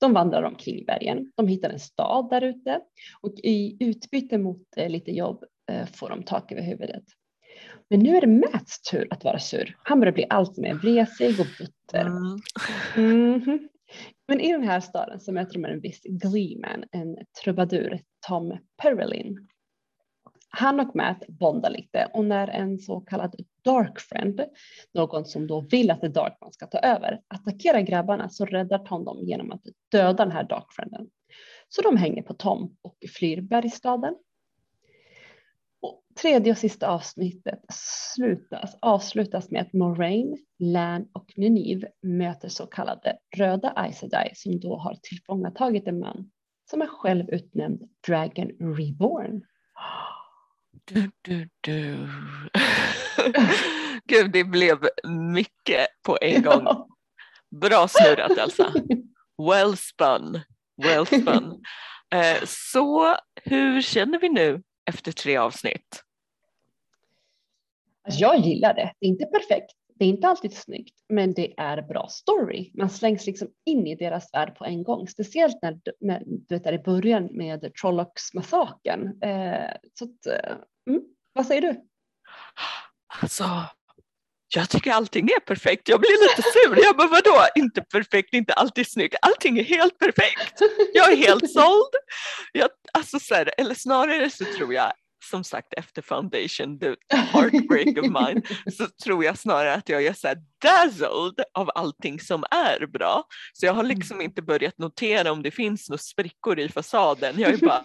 De 0.00 0.12
vandrar 0.12 0.42
omkring 0.42 0.84
bergen. 0.84 1.32
De 1.36 1.48
hittar 1.48 1.70
en 1.70 1.78
stad 1.78 2.30
där 2.30 2.42
ute 2.42 2.80
och 3.20 3.32
i 3.42 3.76
utbyte 3.80 4.38
mot 4.38 4.62
eh, 4.76 4.88
lite 4.88 5.10
jobb 5.10 5.44
eh, 5.70 5.86
får 5.86 6.08
de 6.08 6.22
tak 6.22 6.52
över 6.52 6.62
huvudet. 6.62 7.04
Men 7.90 8.00
nu 8.00 8.16
är 8.16 8.20
det 8.20 8.26
Mats 8.26 8.82
tur 8.82 9.08
att 9.10 9.24
vara 9.24 9.38
sur. 9.38 9.76
Han 9.82 10.00
börjar 10.00 10.12
bli 10.12 10.26
allt 10.30 10.56
mer 10.56 10.74
vresig 10.74 11.40
och 11.40 11.46
butter. 11.58 12.06
Mm. 12.96 13.40
-hmm. 13.40 13.68
Men 14.28 14.40
i 14.40 14.52
den 14.52 14.62
här 14.62 14.80
staden 14.80 15.20
så 15.20 15.32
möter 15.32 15.52
de 15.54 15.64
en 15.64 15.80
viss 15.80 16.00
Gleeman, 16.02 16.84
en 16.90 17.16
trubadur, 17.42 18.00
Tom 18.26 18.58
Perilin. 18.82 19.48
Han 20.48 20.80
och 20.80 20.96
Matt 20.96 21.26
bondar 21.28 21.70
lite 21.70 22.10
och 22.14 22.24
när 22.24 22.48
en 22.48 22.78
så 22.78 23.00
kallad 23.00 23.34
Dark 23.64 24.00
Friend, 24.00 24.40
någon 24.94 25.24
som 25.24 25.46
då 25.46 25.60
vill 25.60 25.90
att 25.90 26.00
The 26.00 26.08
Darkman 26.08 26.52
ska 26.52 26.66
ta 26.66 26.78
över, 26.78 27.20
attackerar 27.28 27.80
grabbarna 27.80 28.28
så 28.28 28.44
räddar 28.44 28.78
Tom 28.78 29.04
dem 29.04 29.18
genom 29.22 29.52
att 29.52 29.62
döda 29.92 30.24
den 30.24 30.32
här 30.32 30.44
Dark 30.44 30.72
Frienden. 30.72 31.10
Så 31.68 31.82
de 31.82 31.96
hänger 31.96 32.22
på 32.22 32.34
Tom 32.34 32.76
och 32.82 32.96
flyr 33.18 33.40
bergstaden. 33.40 34.14
Och 35.80 36.02
tredje 36.20 36.52
och 36.52 36.58
sista 36.58 36.88
avsnittet 36.88 37.60
slutas, 38.14 38.76
avslutas 38.80 39.50
med 39.50 39.62
att 39.62 39.72
Moraine, 39.72 40.36
Lan 40.58 41.08
och 41.12 41.32
Nynive 41.36 41.88
möter 42.02 42.48
så 42.48 42.66
kallade 42.66 43.18
röda 43.36 43.68
Aes 43.68 44.04
som 44.34 44.60
då 44.60 44.76
har 44.76 44.98
tillfångatagit 45.02 45.88
en 45.88 46.00
man 46.00 46.30
som 46.70 46.82
är 46.82 46.86
själv 46.86 47.30
utnämnd 47.30 47.88
Dragon 48.06 48.76
Reborn. 48.76 49.42
Du, 50.88 51.10
du, 51.22 51.48
du. 51.60 52.08
Gud, 54.04 54.32
det 54.32 54.44
blev 54.44 54.88
mycket 55.04 55.86
på 56.02 56.18
en 56.20 56.42
gång. 56.42 56.64
Ja. 56.64 56.88
Bra 57.50 57.88
snurrat 57.88 58.38
Elsa. 58.38 58.72
Well 59.48 59.76
spun. 59.76 60.40
Well 60.82 61.06
spun. 61.06 61.62
Eh, 62.14 62.44
så 62.46 63.16
hur 63.44 63.82
känner 63.82 64.18
vi 64.18 64.28
nu 64.28 64.62
efter 64.90 65.12
tre 65.12 65.36
avsnitt? 65.36 66.02
Alltså, 68.04 68.20
jag 68.20 68.38
gillar 68.38 68.74
det. 68.74 68.92
Det 69.00 69.06
är 69.06 69.08
inte 69.08 69.24
perfekt. 69.26 69.72
Det 69.98 70.04
är 70.04 70.08
inte 70.08 70.28
alltid 70.28 70.56
snyggt, 70.56 70.94
men 71.08 71.34
det 71.34 71.54
är 71.56 71.82
bra 71.82 72.08
story. 72.08 72.70
Man 72.74 72.90
slängs 72.90 73.26
liksom 73.26 73.48
in 73.66 73.86
i 73.86 73.94
deras 73.94 74.34
värld 74.34 74.56
på 74.58 74.64
en 74.64 74.82
gång, 74.82 75.08
speciellt 75.08 75.62
när, 75.62 75.80
när 76.00 76.22
du 76.26 76.54
vet, 76.54 76.64
där 76.64 76.72
i 76.72 76.78
början 76.78 77.28
med 77.32 77.72
Trollocks-massakern. 77.74 79.22
Eh, 79.22 79.70
så 79.94 80.04
att, 80.04 80.26
eh, 80.26 80.56
mm, 80.90 81.02
vad 81.32 81.46
säger 81.46 81.62
du? 81.62 81.80
Alltså, 83.22 83.44
jag 84.54 84.70
tycker 84.70 84.92
allting 84.92 85.24
är 85.24 85.40
perfekt. 85.40 85.88
Jag 85.88 86.00
blir 86.00 86.28
lite 86.28 86.42
sur. 86.42 86.84
Jag 86.84 86.96
bara 86.96 87.08
vadå, 87.08 87.46
inte 87.54 87.82
perfekt, 87.82 88.34
inte 88.34 88.52
alltid 88.52 88.90
snyggt. 88.90 89.16
Allting 89.22 89.58
är 89.58 89.64
helt 89.64 89.98
perfekt. 89.98 90.60
Jag 90.94 91.12
är 91.12 91.16
helt 91.16 91.50
såld. 91.52 91.94
Jag, 92.52 92.68
alltså 92.92 93.18
så 93.18 93.34
här, 93.34 93.50
eller 93.58 93.74
snarare 93.74 94.30
så 94.30 94.44
tror 94.44 94.74
jag 94.74 94.92
som 95.28 95.44
sagt 95.44 95.74
efter 95.76 96.02
foundation, 96.02 96.78
the 96.78 96.94
heartbreak 97.14 97.98
of 97.98 98.04
mine, 98.04 98.42
så 98.72 98.86
tror 99.04 99.24
jag 99.24 99.38
snarare 99.38 99.74
att 99.74 99.88
jag 99.88 100.06
är 100.06 100.12
så 100.12 100.28
dazzled 100.62 101.44
av 101.54 101.70
allting 101.74 102.20
som 102.20 102.44
är 102.50 102.86
bra. 102.86 103.24
Så 103.52 103.66
jag 103.66 103.74
har 103.74 103.82
liksom 103.82 104.20
inte 104.20 104.42
börjat 104.42 104.78
notera 104.78 105.32
om 105.32 105.42
det 105.42 105.50
finns 105.50 105.88
några 105.88 105.98
sprickor 105.98 106.58
i 106.58 106.68
fasaden. 106.68 107.34
Jag 107.38 107.52
är 107.52 107.56
bara 107.66 107.84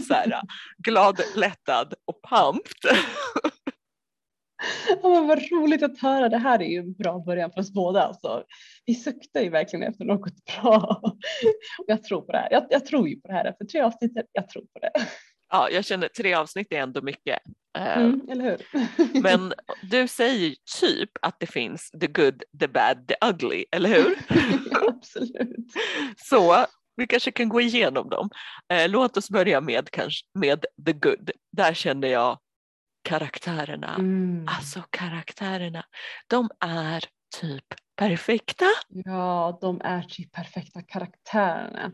så 0.00 0.14
här, 0.14 0.40
glad, 0.78 1.20
lättad 1.36 1.94
och 2.04 2.20
pumped. 2.30 2.98
Ja, 4.88 4.98
vad 5.02 5.50
roligt 5.50 5.82
att 5.82 5.98
höra. 5.98 6.28
Det 6.28 6.38
här 6.38 6.62
är 6.62 6.66
ju 6.68 6.78
en 6.78 6.92
bra 6.92 7.18
början 7.18 7.50
för 7.52 7.60
oss 7.60 7.72
båda. 7.72 8.02
Alltså. 8.02 8.44
Vi 8.86 8.94
suktar 8.94 9.40
ju 9.40 9.50
verkligen 9.50 9.88
efter 9.88 10.04
något 10.04 10.44
bra. 10.44 11.00
Och 11.02 11.16
jag 11.86 12.04
tror 12.04 12.20
på 12.20 12.32
det 12.32 12.38
här. 12.38 12.48
Jag, 12.50 12.66
jag 12.70 12.86
tror 12.86 13.08
ju 13.08 13.20
på 13.20 13.28
det 13.28 13.34
här 13.34 13.44
efter 13.44 13.64
tre 13.64 13.80
avsnitt. 13.80 14.12
Jag 14.32 14.48
tror 14.48 14.62
på 14.62 14.78
det. 14.78 14.90
Ja, 15.50 15.70
jag 15.70 15.84
känner 15.84 16.08
tre 16.08 16.34
avsnitt 16.34 16.72
är 16.72 16.80
ändå 16.80 17.02
mycket. 17.02 17.38
Eh, 17.78 17.98
Mm, 17.98 18.20
eller 18.30 18.44
hur? 18.44 19.22
Men 19.22 19.52
du 19.82 20.08
säger 20.08 20.54
typ 20.80 21.10
att 21.22 21.40
det 21.40 21.46
finns 21.46 21.90
the 22.00 22.06
good, 22.06 22.42
the 22.60 22.68
bad, 22.68 23.08
the 23.08 23.14
ugly, 23.26 23.64
eller 23.70 23.88
hur? 23.88 24.18
ja, 24.70 24.88
absolut. 24.88 25.56
Så 26.16 26.66
vi 26.96 27.06
kanske 27.06 27.30
kan 27.30 27.48
gå 27.48 27.60
igenom 27.60 28.08
dem. 28.08 28.30
Eh, 28.72 28.88
låt 28.88 29.16
oss 29.16 29.30
börja 29.30 29.60
med, 29.60 29.90
kanske, 29.90 30.26
med 30.34 30.64
the 30.86 30.92
good. 30.92 31.30
Där 31.52 31.74
känner 31.74 32.08
jag 32.08 32.38
karaktärerna. 33.02 33.94
Mm. 33.94 34.46
Alltså 34.48 34.82
karaktärerna, 34.90 35.84
de 36.26 36.48
är 36.60 37.04
typ 37.40 37.64
perfekta. 37.96 38.66
Ja, 38.88 39.58
de 39.60 39.80
är 39.84 40.02
typ 40.02 40.32
perfekta 40.32 40.82
karaktärerna. 40.82 41.92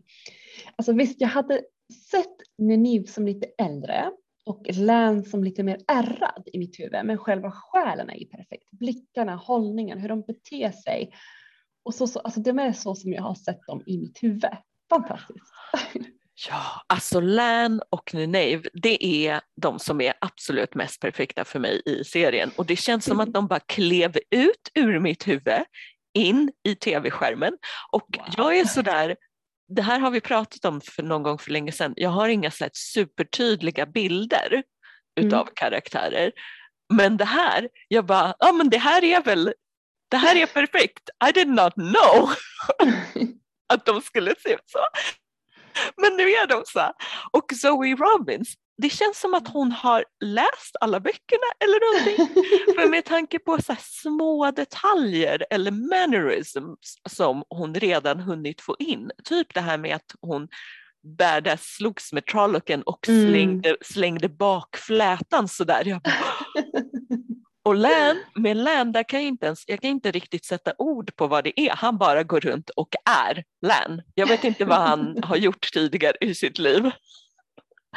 Alltså 0.76 0.92
visst, 0.92 1.20
jag 1.20 1.28
hade 1.28 1.60
sett 2.10 2.36
Neniv 2.58 3.04
som 3.04 3.26
lite 3.26 3.46
äldre 3.58 4.10
och 4.46 4.66
Län 4.72 5.24
som 5.24 5.44
lite 5.44 5.62
mer 5.62 5.78
ärrad 5.88 6.48
i 6.52 6.58
mitt 6.58 6.80
huvud, 6.80 7.04
men 7.04 7.18
själva 7.18 7.50
själen 7.50 8.10
är 8.10 8.14
ju 8.14 8.26
perfekt. 8.26 8.70
Blickarna, 8.70 9.36
hållningen, 9.36 9.98
hur 9.98 10.08
de 10.08 10.20
beter 10.22 10.70
sig. 10.70 11.14
Och 11.82 11.94
så, 11.94 12.06
så, 12.06 12.18
alltså 12.18 12.40
de 12.40 12.58
är 12.58 12.72
så 12.72 12.94
som 12.94 13.12
jag 13.12 13.22
har 13.22 13.34
sett 13.34 13.60
dem 13.66 13.82
i 13.86 13.98
mitt 13.98 14.22
huvud. 14.22 14.44
Fantastiskt. 14.90 15.52
Ja, 16.48 16.84
alltså 16.86 17.20
Lan 17.20 17.80
och 17.90 18.14
Nineve, 18.14 18.68
det 18.72 19.26
är 19.26 19.40
de 19.56 19.78
som 19.78 20.00
är 20.00 20.14
absolut 20.20 20.74
mest 20.74 21.00
perfekta 21.00 21.44
för 21.44 21.58
mig 21.58 21.82
i 21.86 22.04
serien 22.04 22.50
och 22.56 22.66
det 22.66 22.76
känns 22.76 23.04
som 23.04 23.20
att 23.20 23.32
de 23.32 23.46
bara 23.46 23.60
klev 23.60 24.16
ut 24.30 24.70
ur 24.74 24.98
mitt 24.98 25.28
huvud 25.28 25.62
in 26.14 26.52
i 26.62 26.74
tv-skärmen 26.74 27.58
och 27.92 28.06
Wow. 28.18 28.26
jag 28.36 28.58
är 28.58 28.64
sådär, 28.64 29.16
det 29.68 29.82
här 29.82 29.98
har 29.98 30.10
vi 30.10 30.20
pratat 30.20 30.64
om 30.64 30.80
för 30.80 31.02
någon 31.02 31.22
gång 31.22 31.38
för 31.38 31.50
länge 31.50 31.72
sedan, 31.72 31.92
jag 31.96 32.10
har 32.10 32.28
inga 32.28 32.50
så 32.50 32.68
supertydliga 32.72 33.86
bilder 33.86 34.62
utav 35.20 35.48
karaktärer. 35.54 36.32
Men 36.94 37.16
det 37.16 37.24
här, 37.24 37.68
jag 37.88 38.06
bara, 38.06 38.34
ja 38.38 38.52
men 38.52 38.70
det 38.70 38.78
här 38.78 39.04
är 39.04 39.22
väl, 39.22 39.54
det 40.10 40.16
här 40.16 40.36
är 40.36 40.46
perfekt, 40.54 41.10
I 41.28 41.32
did 41.32 41.48
not 41.48 41.74
know 41.74 42.30
att 43.72 43.86
de 43.86 44.00
skulle 44.00 44.34
se 44.38 44.52
ut 44.54 44.64
så. 44.66 44.78
Men 45.96 46.16
nu 46.16 46.22
är 46.30 46.46
de 46.46 46.62
så. 46.66 46.78
här. 46.80 46.92
Och 47.32 47.44
Zoe 47.56 47.94
Robbins, 47.96 48.54
det 48.82 48.90
känns 48.90 49.20
som 49.20 49.34
att 49.34 49.48
hon 49.48 49.72
har 49.72 50.04
läst 50.24 50.76
alla 50.80 51.00
böckerna 51.00 51.46
eller 51.64 51.92
någonting. 51.92 52.44
För 52.74 52.88
med 52.88 53.04
tanke 53.04 53.38
på 53.38 53.62
så 53.62 53.76
små 53.80 54.50
detaljer 54.50 55.46
eller 55.50 55.70
mannerisms 55.70 56.96
som 57.08 57.44
hon 57.48 57.74
redan 57.74 58.20
hunnit 58.20 58.60
få 58.60 58.76
in. 58.78 59.10
Typ 59.24 59.54
det 59.54 59.60
här 59.60 59.78
med 59.78 59.96
att 59.96 60.14
hon 60.20 60.48
badass 61.18 61.62
slogs 61.64 62.12
med 62.12 62.26
Trollocken 62.26 62.82
och 62.82 63.08
Mm. 63.08 63.28
slängde, 63.30 63.76
slängde 63.80 64.28
bak 64.28 64.76
flätan 64.76 65.48
sådär. 65.48 65.82
Jag 65.86 66.00
bara, 66.02 66.14
och 67.64 67.74
Lan, 67.74 68.16
med 68.34 68.56
Lan, 68.56 68.92
där 68.92 69.02
kan 69.02 69.20
jag 69.20 69.28
inte 69.28 69.46
ens, 69.46 69.64
jag 69.66 69.80
kan 69.80 69.90
inte 69.90 70.10
riktigt 70.10 70.44
sätta 70.44 70.72
ord 70.78 71.16
på 71.16 71.26
vad 71.26 71.44
det 71.44 71.60
är. 71.60 71.70
Han 71.70 71.98
bara 71.98 72.22
går 72.22 72.40
runt 72.40 72.70
och 72.70 72.88
är 73.10 73.44
Lan. 73.66 74.02
Jag 74.14 74.26
vet 74.26 74.44
inte 74.44 74.64
vad 74.64 74.78
han 74.78 75.18
har 75.22 75.36
gjort 75.36 75.72
tidigare 75.72 76.16
i 76.20 76.34
sitt 76.34 76.58
liv. 76.58 76.90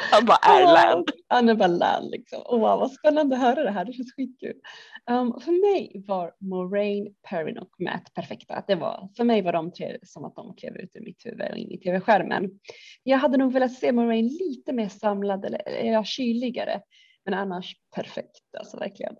Han 0.00 0.26
bara 0.26 0.36
är 0.36 0.64
Lan. 0.64 1.04
Han 1.28 1.48
är 1.48 1.54
bara 1.54 1.68
Lan 1.68 2.08
liksom. 2.10 2.42
Oh, 2.44 2.60
wow, 2.60 2.80
vad 2.80 2.92
spännande 2.92 3.36
att 3.36 3.42
höra 3.42 3.62
det 3.62 3.70
här. 3.70 3.84
Det 3.84 3.92
känns 3.92 4.14
skitkul. 4.14 4.54
Um, 5.10 5.40
för 5.40 5.72
mig 5.72 6.04
var 6.06 6.32
Moraine, 6.40 7.14
Perrin 7.30 7.58
och 7.58 7.70
Matt 7.78 8.14
perfekta. 8.14 8.64
Det 8.66 8.74
var, 8.74 9.08
för 9.16 9.24
mig 9.24 9.42
var 9.42 9.52
de 9.52 9.72
tre 9.72 9.98
som 10.02 10.24
att 10.24 10.36
de 10.36 10.54
klev 10.56 10.76
ut 10.76 10.96
ur 10.96 11.00
mitt 11.00 11.26
huvud 11.26 11.50
och 11.50 11.56
in 11.56 11.70
i 11.70 11.78
tv-skärmen. 11.78 12.50
Jag 13.02 13.18
hade 13.18 13.38
nog 13.38 13.52
velat 13.52 13.72
se 13.72 13.92
Moraine 13.92 14.28
lite 14.28 14.72
mer 14.72 14.88
samlad 14.88 15.44
eller 15.44 15.84
ja, 15.84 16.04
kyligare. 16.04 16.80
Men 17.24 17.34
annars 17.34 17.76
perfekt, 17.94 18.42
alltså 18.58 18.76
verkligen. 18.76 19.14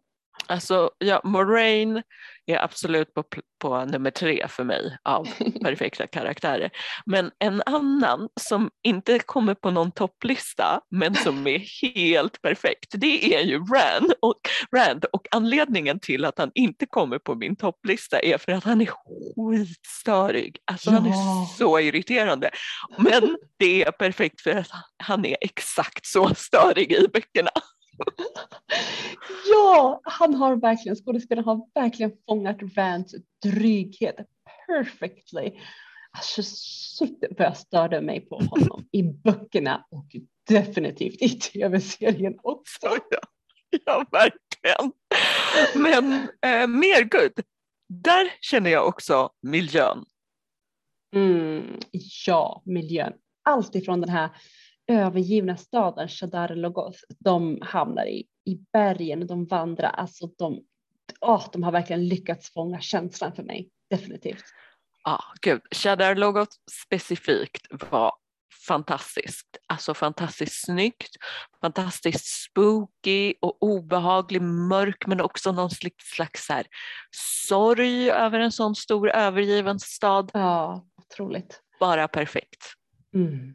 Alltså, 0.47 0.91
ja, 0.99 1.21
Moraine 1.25 2.03
är 2.47 2.65
absolut 2.65 3.15
på, 3.15 3.25
på 3.61 3.85
nummer 3.85 4.11
tre 4.11 4.47
för 4.49 4.65
mig 4.65 4.97
av 5.05 5.29
perfekta 5.63 6.07
karaktärer. 6.07 6.71
Men 7.07 7.31
en 7.39 7.63
annan 7.67 8.29
som 8.41 8.71
inte 8.83 9.19
kommer 9.19 9.55
på 9.55 9.71
någon 9.71 9.93
topplista 9.93 10.81
men 10.91 11.15
som 11.15 11.47
är 11.47 11.59
helt 11.83 12.43
perfekt 12.43 12.89
det 12.93 13.35
är 13.35 13.41
ju 13.41 13.59
Rand. 13.59 14.13
Och, 14.21 14.41
Rand. 14.77 15.05
och 15.05 15.27
anledningen 15.31 16.01
till 16.01 16.25
att 16.25 16.39
han 16.39 16.51
inte 16.55 16.87
kommer 16.87 17.19
på 17.19 17.35
min 17.35 17.57
topplista 17.57 18.19
är 18.21 18.39
för 18.39 18.53
att 18.53 18.65
han 18.65 18.81
är 18.81 18.87
skitstörig. 18.87 20.59
Alltså 20.65 20.91
han 20.91 21.07
är 21.07 21.11
Ja. 21.11 21.51
så 21.59 21.81
irriterande. 21.81 22.51
Men 22.99 23.37
det 23.59 23.85
är 23.85 23.91
perfekt 23.91 24.41
för 24.41 24.51
att 24.51 24.71
han 25.03 25.25
är 25.25 25.37
exakt 25.41 26.07
så 26.07 26.35
störig 26.35 26.93
i 26.93 27.09
böckerna. 27.13 27.51
Ja, 29.51 30.01
han 30.05 30.35
har 30.35 30.57
verkligen, 30.57 30.97
skådespelaren 30.97 31.45
har 31.45 31.61
verkligen 31.75 32.13
fångat 32.29 32.57
Rands 32.77 33.15
dryghet 33.43 34.17
perfectly. 34.67 35.53
Alltså 36.11 36.43
shit 36.45 37.25
vad 37.39 37.47
jag 37.47 37.57
störde 37.57 38.01
mig 38.01 38.21
på 38.21 38.39
honom 38.39 38.89
i 38.93 39.03
böckerna 39.03 39.87
och 39.91 40.07
definitivt 40.49 41.23
i 41.23 41.29
tv-serien 41.29 42.39
också. 42.43 42.79
Så 42.81 42.97
ja, 43.11 43.19
ja 43.85 44.05
verkligen. 44.13 44.93
Men 45.75 46.13
eh, 46.23 46.67
mer 46.67 47.05
good. 47.05 47.45
Där 47.89 48.33
känner 48.41 48.71
jag 48.71 48.89
också 48.89 49.31
miljön. 49.43 50.05
Mm, 51.15 51.81
ja, 52.27 52.63
miljön. 52.65 53.13
Allt 53.45 53.75
ifrån 53.75 54.01
den 54.01 54.11
här 54.11 54.31
övergivna 54.89 55.57
staden 55.57 56.09
Shadar 56.09 56.55
Logos. 56.55 57.05
De 57.19 57.59
hamnar 57.63 58.07
i, 58.07 58.27
i 58.45 58.59
bergen, 58.73 59.27
de 59.27 59.47
vandrar, 59.47 59.91
alltså 59.91 60.27
de, 60.27 60.65
åh, 61.21 61.49
de 61.53 61.63
har 61.63 61.73
verkligen 61.73 62.09
lyckats 62.09 62.53
fånga 62.53 62.81
känslan 62.81 63.33
för 63.33 63.43
mig. 63.43 63.71
Definitivt. 63.91 64.45
Ja, 65.05 65.21
gud. 65.41 65.61
Shadar-logot 65.71 66.49
specifikt 66.87 67.67
var 67.91 68.13
fantastiskt. 68.69 69.59
Alltså 69.67 69.95
fantastiskt 69.95 70.65
snyggt, 70.65 71.11
fantastiskt 71.61 72.27
spooky 72.27 73.35
och 73.41 73.63
obehaglig, 73.63 74.43
mörk 74.43 75.07
men 75.07 75.21
också 75.21 75.53
någon 75.53 75.71
slags, 75.71 76.05
slags 76.05 76.47
så 76.47 76.53
här, 76.53 76.67
sorg 77.49 78.11
över 78.11 78.41
en 78.41 78.53
sån 78.53 78.75
stor 78.75 79.11
övergiven 79.11 79.81
stad. 79.81 80.31
Ja, 80.35 80.87
otroligt. 80.97 81.63
Bara 81.81 82.09
perfekt. 82.09 82.75
Mm. 83.15 83.55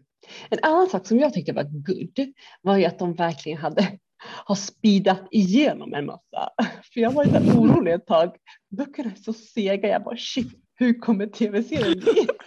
En 0.49 0.59
annan 0.61 0.89
sak 0.89 1.07
som 1.07 1.19
jag 1.19 1.33
tyckte 1.33 1.53
var 1.53 1.63
good 1.63 2.33
var 2.61 2.77
ju 2.77 2.85
att 2.85 2.99
de 2.99 3.13
verkligen 3.13 3.57
hade 3.57 3.99
har 4.45 4.55
speedat 4.55 5.27
igenom 5.31 5.93
en 5.93 6.05
massa. 6.05 6.49
För 6.93 6.99
jag 6.99 7.11
var 7.11 7.25
lite 7.25 7.57
orolig 7.57 7.93
ett 7.93 8.07
tag. 8.07 8.35
Böckerna 8.77 9.11
är 9.11 9.15
så 9.15 9.33
sega. 9.33 9.87
Jag 9.87 10.03
bara 10.03 10.17
shit, 10.17 10.53
hur 10.75 10.99
kommer 10.99 11.27
tv-serien 11.27 11.99
bli? 11.99 12.27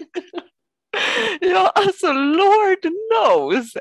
Ja, 1.40 1.72
alltså 1.74 2.12
Lord 2.12 2.82
knows 2.82 3.72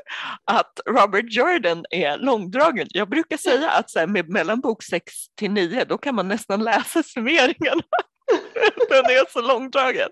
att 0.44 0.80
Robert 0.86 1.24
Jordan 1.28 1.84
är 1.90 2.18
långdragen. 2.18 2.86
Jag 2.90 3.08
brukar 3.08 3.36
säga 3.36 3.70
att 3.70 3.90
så 3.90 3.98
här, 3.98 4.06
med 4.06 4.28
mellan 4.28 4.60
bok 4.60 4.82
6 4.82 5.14
till 5.34 5.50
9 5.50 5.84
då 5.84 5.98
kan 5.98 6.14
man 6.14 6.28
nästan 6.28 6.64
läsa 6.64 7.02
summeringarna. 7.02 7.82
Den 8.88 9.04
är 9.04 9.32
så 9.32 9.40
långdragen. 9.40 10.08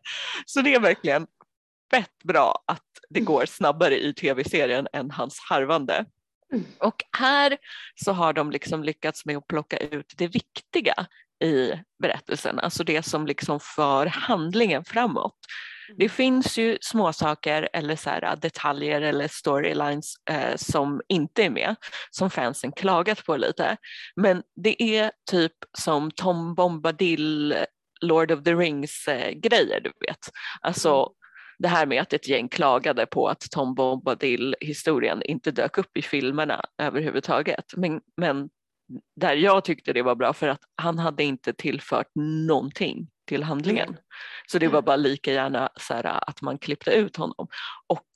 Så 0.46 0.60
det 0.60 0.74
är 0.74 0.80
verkligen 0.80 1.26
fett 1.90 2.22
bra 2.24 2.64
att 2.66 2.93
det 3.14 3.20
går 3.20 3.46
snabbare 3.46 4.00
i 4.04 4.14
tv-serien 4.14 4.88
än 4.92 5.10
hans 5.10 5.40
harvande. 5.48 6.04
Mm. 6.52 6.64
Och 6.78 7.02
här 7.18 7.56
så 8.04 8.12
har 8.12 8.32
de 8.32 8.50
liksom 8.50 8.84
lyckats 8.84 9.26
med 9.26 9.36
att 9.36 9.46
plocka 9.46 9.76
ut 9.76 10.14
det 10.16 10.26
viktiga 10.26 11.06
i 11.44 11.72
berättelsen, 12.02 12.58
alltså 12.58 12.84
det 12.84 13.02
som 13.02 13.26
liksom 13.26 13.60
för 13.60 14.06
handlingen 14.06 14.84
framåt. 14.84 15.38
Det 15.96 16.08
finns 16.08 16.58
ju 16.58 16.78
småsaker 16.80 17.68
eller 17.72 17.96
så 17.96 18.10
här, 18.10 18.36
detaljer 18.36 19.00
eller 19.00 19.28
storylines 19.28 20.14
eh, 20.30 20.56
som 20.56 21.00
inte 21.08 21.44
är 21.44 21.50
med, 21.50 21.76
som 22.10 22.30
fansen 22.30 22.72
klagat 22.72 23.24
på 23.24 23.36
lite. 23.36 23.76
Men 24.16 24.42
det 24.56 24.82
är 24.82 25.10
typ 25.30 25.52
som 25.78 26.10
Tom 26.10 26.54
Bombadil, 26.54 27.56
Lord 28.00 28.32
of 28.32 28.44
the 28.44 28.54
Rings 28.54 29.08
eh, 29.08 29.30
grejer, 29.30 29.80
du 29.80 29.92
vet. 30.06 30.30
Alltså 30.60 31.10
det 31.58 31.68
här 31.68 31.86
med 31.86 32.02
att 32.02 32.12
ett 32.12 32.28
gäng 32.28 32.48
klagade 32.48 33.06
på 33.06 33.28
att 33.28 33.40
Tom 33.50 33.74
Bombadil-historien 33.74 35.22
inte 35.22 35.50
dök 35.50 35.78
upp 35.78 35.96
i 35.96 36.02
filmerna 36.02 36.64
överhuvudtaget. 36.78 37.64
Men, 37.76 38.00
men 38.16 38.50
där 39.20 39.34
jag 39.34 39.64
tyckte 39.64 39.92
det 39.92 40.02
var 40.02 40.14
bra 40.14 40.32
för 40.32 40.48
att 40.48 40.60
han 40.76 40.98
hade 40.98 41.24
inte 41.24 41.52
tillfört 41.52 42.10
någonting 42.46 43.08
till 43.26 43.42
handlingen. 43.42 43.88
Mm. 43.88 44.00
Så 44.46 44.58
det 44.58 44.68
var 44.68 44.82
bara 44.82 44.96
lika 44.96 45.32
gärna 45.32 45.68
så 45.76 45.94
här, 45.94 46.28
att 46.28 46.42
man 46.42 46.58
klippte 46.58 46.90
ut 46.90 47.16
honom. 47.16 47.48
Och 47.86 48.06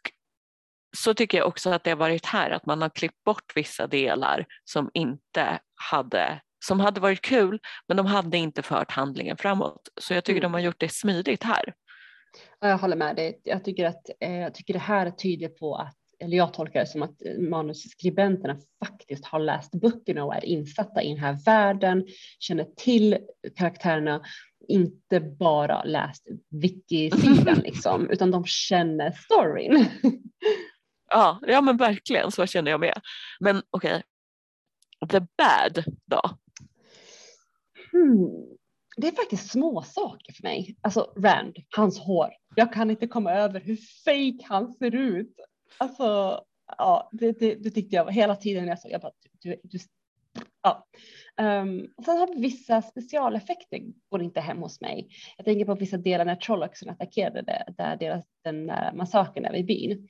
så 0.96 1.14
tycker 1.14 1.38
jag 1.38 1.48
också 1.48 1.70
att 1.70 1.84
det 1.84 1.90
har 1.90 1.96
varit 1.96 2.26
här, 2.26 2.50
att 2.50 2.66
man 2.66 2.82
har 2.82 2.88
klippt 2.88 3.24
bort 3.24 3.52
vissa 3.54 3.86
delar 3.86 4.46
som 4.64 4.90
inte 4.94 5.58
hade 5.90 6.40
som 6.64 6.80
hade 6.80 7.00
varit 7.00 7.20
kul 7.20 7.60
men 7.88 7.96
de 7.96 8.06
hade 8.06 8.36
inte 8.36 8.62
fört 8.62 8.90
handlingen 8.90 9.36
framåt. 9.36 9.88
Så 10.00 10.14
jag 10.14 10.24
tycker 10.24 10.40
Mm. 10.40 10.52
de 10.52 10.54
har 10.54 10.60
gjort 10.60 10.80
det 10.80 10.92
smidigt 10.92 11.44
här. 11.44 11.74
Ja, 12.60 12.68
Jag 12.68 12.78
håller 12.78 12.96
med 12.96 13.16
dig. 13.16 13.40
Jag 13.44 13.64
tycker 13.64 13.86
att 13.86 14.10
eh, 14.20 14.36
jag 14.36 14.54
tycker 14.54 14.74
det 14.74 14.80
här 14.80 15.10
tyder 15.10 15.48
på 15.48 15.76
att, 15.76 15.96
eller 16.20 16.36
jag 16.36 16.54
tolkar 16.54 16.80
det 16.80 16.86
som 16.86 17.02
att 17.02 17.22
eh, 17.22 17.38
manusskribenterna 17.38 18.56
faktiskt 18.84 19.24
har 19.24 19.40
läst 19.40 19.72
böckerna 19.72 20.24
och 20.24 20.34
är 20.34 20.44
insatta 20.44 21.02
i 21.02 21.08
den 21.08 21.18
här 21.18 21.38
världen, 21.44 22.06
känner 22.38 22.64
till 22.76 23.18
karaktärerna, 23.56 24.24
inte 24.68 25.20
bara 25.20 25.82
läst 25.82 26.26
wiki-sidan 26.50 27.58
liksom, 27.64 28.10
utan 28.10 28.30
de 28.30 28.44
känner 28.44 29.10
storyn. 29.10 29.86
Ja, 31.10 31.40
ja 31.46 31.60
men 31.60 31.76
verkligen 31.76 32.30
så 32.32 32.46
känner 32.46 32.70
jag 32.70 32.80
med. 32.80 33.00
Men 33.40 33.62
okej, 33.70 34.02
the 35.10 35.20
bad 35.20 35.84
då? 36.06 36.20
Hmm. 37.92 38.58
Det 39.00 39.08
är 39.08 39.12
faktiskt 39.12 39.50
små 39.50 39.82
saker 39.82 40.32
för 40.32 40.42
mig. 40.42 40.76
Alltså 40.80 41.12
Rand, 41.16 41.56
hans 41.76 41.98
hår. 41.98 42.30
Jag 42.54 42.72
kan 42.72 42.90
inte 42.90 43.06
komma 43.06 43.32
över 43.32 43.60
hur 43.60 43.76
fake 44.04 44.46
han 44.48 44.72
ser 44.72 44.94
ut. 44.94 45.34
Alltså, 45.78 46.40
ja, 46.78 47.08
det, 47.12 47.38
det, 47.38 47.54
det 47.54 47.70
tyckte 47.70 47.96
jag 47.96 48.04
var 48.04 48.12
hela 48.12 48.36
tiden 48.36 48.64
när 48.64 48.70
jag 48.70 48.80
såg. 48.80 48.90
Jag 48.90 49.00
bara, 49.00 49.12
du, 49.42 49.56
du, 49.62 49.78
ja. 50.62 50.86
Um, 51.40 51.92
och 51.96 52.04
sen 52.04 52.18
har 52.18 52.34
vi 52.34 52.40
vissa 52.40 52.82
specialeffekter 52.82 53.80
går 54.08 54.22
inte 54.22 54.40
hem 54.40 54.58
hos 54.58 54.80
mig. 54.80 55.08
Jag 55.36 55.44
tänker 55.44 55.64
på 55.64 55.74
vissa 55.74 55.96
delar 55.96 56.24
när 56.24 56.36
Trolloxen 56.36 56.90
attackerade 56.90 57.42
det, 57.42 57.74
där 57.76 57.96
deras, 57.96 58.24
den 58.44 58.66
där 58.66 58.92
massakern 58.92 59.44
är 59.44 59.52
vid 59.52 59.66
byn. 59.66 60.08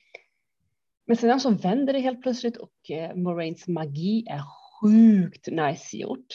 Men 1.07 1.17
sedan 1.17 1.39
så 1.39 1.49
vänder 1.49 1.93
det 1.93 1.99
helt 1.99 2.21
plötsligt 2.21 2.57
och 2.57 2.91
eh, 2.91 3.15
Moraines 3.15 3.67
magi 3.67 4.25
är 4.29 4.41
sjukt 4.81 5.47
nice 5.47 5.97
gjort. 5.97 6.27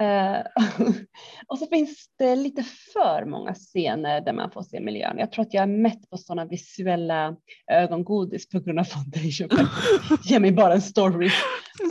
Eh, 0.00 0.38
och 1.46 1.58
så 1.58 1.66
finns 1.66 2.06
det 2.18 2.36
lite 2.36 2.62
för 2.92 3.24
många 3.24 3.54
scener 3.54 4.20
där 4.20 4.32
man 4.32 4.50
får 4.50 4.62
se 4.62 4.80
miljön. 4.80 5.18
Jag 5.18 5.32
tror 5.32 5.44
att 5.44 5.54
jag 5.54 5.62
är 5.62 5.66
mätt 5.82 6.10
på 6.10 6.16
sådana 6.16 6.44
visuella 6.44 7.36
ögongodis 7.72 8.48
på 8.48 8.60
grund 8.60 8.78
av 8.78 8.84
foundation. 8.84 9.68
Ge 10.24 10.38
mig 10.38 10.52
bara 10.52 10.72
en 10.74 10.82
story. 10.82 11.30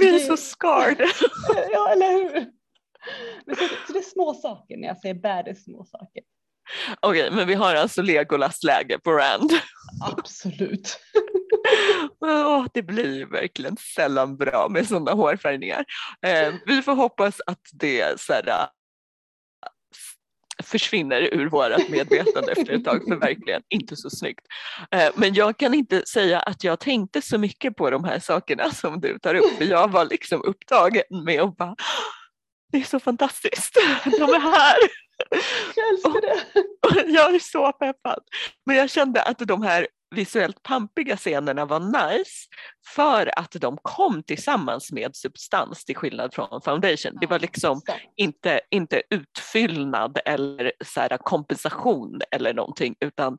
Är 0.01 0.11
det- 0.13 0.19
så 0.19 0.37
scarred. 0.37 0.97
ja, 1.71 1.89
eller 1.91 2.11
hur? 2.11 2.45
Men 3.45 3.55
så, 3.55 3.61
så 3.87 3.93
det 3.93 3.99
är 3.99 4.03
små 4.13 4.33
saker 4.33 4.77
när 4.77 4.87
jag 4.87 4.97
säger 4.97 5.15
bad, 5.15 5.45
det 5.45 5.51
är 5.51 5.55
små 5.55 5.85
saker. 5.85 6.23
Okej, 6.99 7.31
men 7.31 7.47
vi 7.47 7.53
har 7.53 7.75
alltså 7.75 8.01
Legolas-läge 8.01 8.99
på 8.99 9.11
Rand. 9.11 9.51
Absolut. 10.11 10.99
Det 12.73 12.81
blir 12.81 13.15
ju 13.15 13.25
verkligen 13.25 13.77
sällan 13.77 14.37
bra 14.37 14.67
med 14.69 14.87
sådana 14.87 15.11
hårfärgningar. 15.11 15.85
Eh, 16.25 16.53
vi 16.65 16.81
får 16.81 16.95
hoppas 16.95 17.41
att 17.45 17.61
det 17.73 18.21
så 18.21 18.33
här, 18.33 18.47
äh, 18.47 18.67
försvinner 20.63 21.21
ur 21.21 21.49
vårt 21.49 21.89
medvetande 21.89 22.51
efter 22.51 22.73
ett 22.73 22.85
tag, 22.85 23.03
för 23.07 23.15
verkligen 23.15 23.61
inte 23.69 23.95
så 23.95 24.09
snyggt. 24.09 24.45
Eh, 24.91 25.09
men 25.15 25.33
jag 25.33 25.57
kan 25.57 25.73
inte 25.73 26.05
säga 26.05 26.39
att 26.39 26.63
jag 26.63 26.79
tänkte 26.79 27.21
så 27.21 27.37
mycket 27.37 27.75
på 27.75 27.89
de 27.89 28.03
här 28.03 28.19
sakerna 28.19 28.71
som 28.71 29.01
du 29.01 29.19
tar 29.19 29.35
upp, 29.35 29.57
för 29.57 29.65
jag 29.65 29.91
var 29.91 30.05
liksom 30.05 30.41
upptagen 30.43 31.03
med 31.25 31.41
att 31.41 31.57
bara 31.57 31.75
det 32.71 32.77
är 32.81 32.83
så 32.83 32.99
fantastiskt, 32.99 33.73
de 34.03 34.23
är 34.23 34.39
här. 34.39 34.77
Jag 35.75 35.89
älskar 35.89 36.21
det. 36.21 37.11
Jag 37.11 37.35
är 37.35 37.39
så 37.39 37.71
peppad. 37.71 38.23
Men 38.65 38.75
jag 38.75 38.89
kände 38.89 39.21
att 39.21 39.39
de 39.39 39.61
här 39.61 39.87
visuellt 40.15 40.63
pampiga 40.63 41.17
scenerna 41.17 41.65
var 41.65 41.79
nice 41.79 42.47
för 42.95 43.39
att 43.39 43.51
de 43.51 43.77
kom 43.81 44.23
tillsammans 44.23 44.91
med 44.91 45.15
substans 45.15 45.85
till 45.85 45.95
skillnad 45.95 46.33
från 46.33 46.61
foundation. 46.61 47.17
Det 47.21 47.27
var 47.27 47.39
liksom 47.39 47.81
inte, 48.15 48.61
inte 48.71 49.01
utfyllnad 49.09 50.19
eller 50.25 50.71
så 50.85 50.99
här 50.99 51.17
kompensation 51.17 52.21
eller 52.31 52.53
någonting 52.53 52.95
utan 52.99 53.37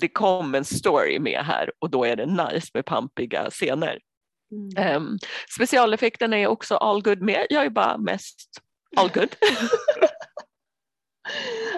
det 0.00 0.08
kom 0.08 0.54
en 0.54 0.64
story 0.64 1.18
med 1.18 1.44
här 1.44 1.72
och 1.78 1.90
då 1.90 2.04
är 2.04 2.16
det 2.16 2.26
nice 2.26 2.70
med 2.74 2.84
pampiga 2.84 3.50
scener. 3.50 3.98
Mm. 4.52 4.96
Um, 4.96 5.18
specialeffekterna 5.56 6.36
är 6.38 6.46
också 6.46 6.76
all 6.76 7.02
good 7.02 7.22
med. 7.22 7.46
Jag 7.50 7.64
är 7.64 7.70
bara 7.70 7.98
mest 7.98 8.50
all 8.96 9.08
good. 9.08 9.36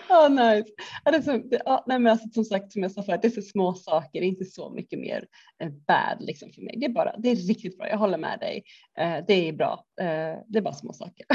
Ja, 0.08 0.28
nice. 0.28 0.68
Ja, 1.04 1.10
det 1.10 1.16
är 1.16 1.22
så, 1.22 1.36
det, 1.36 1.62
ja, 1.64 1.84
nej, 1.86 1.98
men 1.98 2.12
alltså, 2.12 2.28
som 2.28 2.44
sagt, 2.44 2.72
som 2.72 2.82
jag 2.82 2.92
sa 2.92 3.02
förut, 3.02 3.22
det 3.22 3.28
är 3.28 3.42
så 3.42 3.42
små 3.42 3.74
saker, 3.74 4.20
det 4.20 4.26
är 4.26 4.28
inte 4.28 4.44
så 4.44 4.70
mycket 4.70 4.98
mer 4.98 5.26
eh, 5.62 5.70
bad 5.70 6.16
liksom 6.20 6.52
för 6.52 6.62
mig. 6.62 6.74
Det 6.78 6.86
är 6.86 6.90
bara, 6.90 7.16
det 7.16 7.30
är 7.30 7.36
riktigt 7.36 7.78
bra, 7.78 7.88
jag 7.88 7.98
håller 7.98 8.18
med 8.18 8.38
dig. 8.40 8.64
Eh, 8.98 9.24
det 9.26 9.48
är 9.48 9.52
bra, 9.52 9.84
eh, 10.00 10.38
det 10.46 10.58
är 10.58 10.62
bara 10.62 10.74
små 10.74 10.92
saker. 10.92 11.26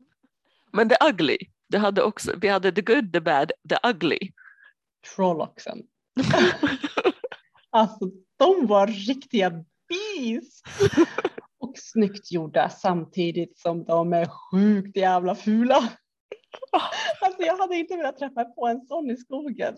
Men 0.72 0.88
the 0.88 0.96
ugly, 1.10 1.38
det 1.68 1.78
hade 1.78 2.02
också, 2.02 2.32
vi 2.40 2.48
hade 2.48 2.72
the 2.72 2.82
good, 2.82 3.12
the 3.12 3.20
bad, 3.20 3.52
the 3.68 3.88
ugly. 3.88 4.32
Trolloxen. 5.14 5.82
Alltså, 7.70 8.10
de 8.36 8.66
var 8.66 8.86
riktiga 8.86 9.50
beast. 9.88 10.66
Och 11.58 11.72
snyggt 11.76 12.32
gjorda 12.32 12.68
samtidigt 12.68 13.58
som 13.58 13.84
de 13.84 14.12
är 14.12 14.26
sjukt 14.26 14.96
jävla 14.96 15.34
fula. 15.34 15.88
Alltså 17.20 17.42
jag 17.42 17.56
hade 17.56 17.76
inte 17.76 17.96
velat 17.96 18.18
träffa 18.18 18.44
på 18.44 18.66
en 18.66 18.86
sån 18.86 19.10
i 19.10 19.16
skogen. 19.16 19.76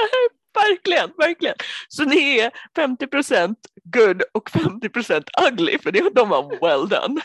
verkligen, 0.54 1.12
verkligen. 1.16 1.56
Så 1.88 2.04
ni 2.04 2.38
är 2.38 2.50
50% 2.76 3.54
good 3.84 4.22
och 4.34 4.50
50% 4.50 5.24
ugly 5.48 5.78
för 5.78 5.92
det, 5.92 6.14
de 6.14 6.28
var 6.28 6.60
well 6.60 6.88
done. 6.88 7.20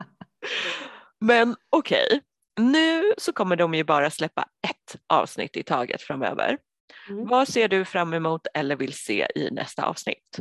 Men 1.20 1.56
okej, 1.70 2.20
nu 2.60 3.14
så 3.18 3.32
kommer 3.32 3.56
de 3.56 3.74
ju 3.74 3.84
bara 3.84 4.10
släppa 4.10 4.42
ett 4.42 5.00
avsnitt 5.06 5.56
i 5.56 5.62
taget 5.62 6.02
framöver. 6.02 6.58
Mm. 7.08 7.26
Vad 7.26 7.48
ser 7.48 7.68
du 7.68 7.84
fram 7.84 8.14
emot 8.14 8.46
eller 8.54 8.76
vill 8.76 8.92
se 8.92 9.26
i 9.34 9.50
nästa 9.50 9.86
avsnitt? 9.86 10.38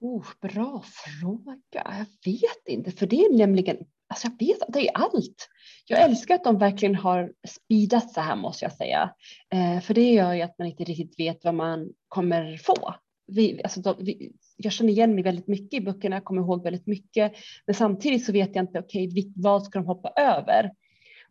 Oh, 0.00 0.26
bra 0.40 0.84
fråga. 0.84 1.56
Jag 1.70 2.32
vet 2.32 2.68
inte, 2.68 2.92
för 2.92 3.06
det 3.06 3.24
är 3.24 3.36
nämligen, 3.36 3.76
alltså 4.10 4.28
jag 4.28 4.46
vet 4.46 4.62
att 4.62 4.72
det 4.72 4.88
är 4.88 4.92
allt. 4.94 5.48
Jag 5.86 6.00
älskar 6.00 6.34
att 6.34 6.44
de 6.44 6.58
verkligen 6.58 6.94
har 6.94 7.32
speedat 7.48 8.12
så 8.12 8.20
här 8.20 8.36
måste 8.36 8.64
jag 8.64 8.72
säga. 8.72 9.14
Eh, 9.52 9.80
för 9.80 9.94
det 9.94 10.12
gör 10.12 10.34
ju 10.34 10.42
att 10.42 10.58
man 10.58 10.68
inte 10.68 10.84
riktigt 10.84 11.20
vet 11.20 11.44
vad 11.44 11.54
man 11.54 11.92
kommer 12.08 12.56
få. 12.56 12.94
Vi, 13.26 13.60
alltså 13.62 13.80
de, 13.80 13.94
vi, 13.98 14.32
jag 14.56 14.72
känner 14.72 14.90
igen 14.90 15.14
mig 15.14 15.24
väldigt 15.24 15.48
mycket 15.48 15.80
i 15.80 15.84
böckerna, 15.84 16.16
jag 16.16 16.24
kommer 16.24 16.42
ihåg 16.42 16.62
väldigt 16.62 16.86
mycket. 16.86 17.32
Men 17.66 17.74
samtidigt 17.74 18.26
så 18.26 18.32
vet 18.32 18.56
jag 18.56 18.62
inte, 18.62 18.78
okej, 18.78 19.08
okay, 19.08 19.32
vad 19.36 19.62
ska 19.62 19.78
de 19.78 19.86
hoppa 19.86 20.12
över? 20.16 20.70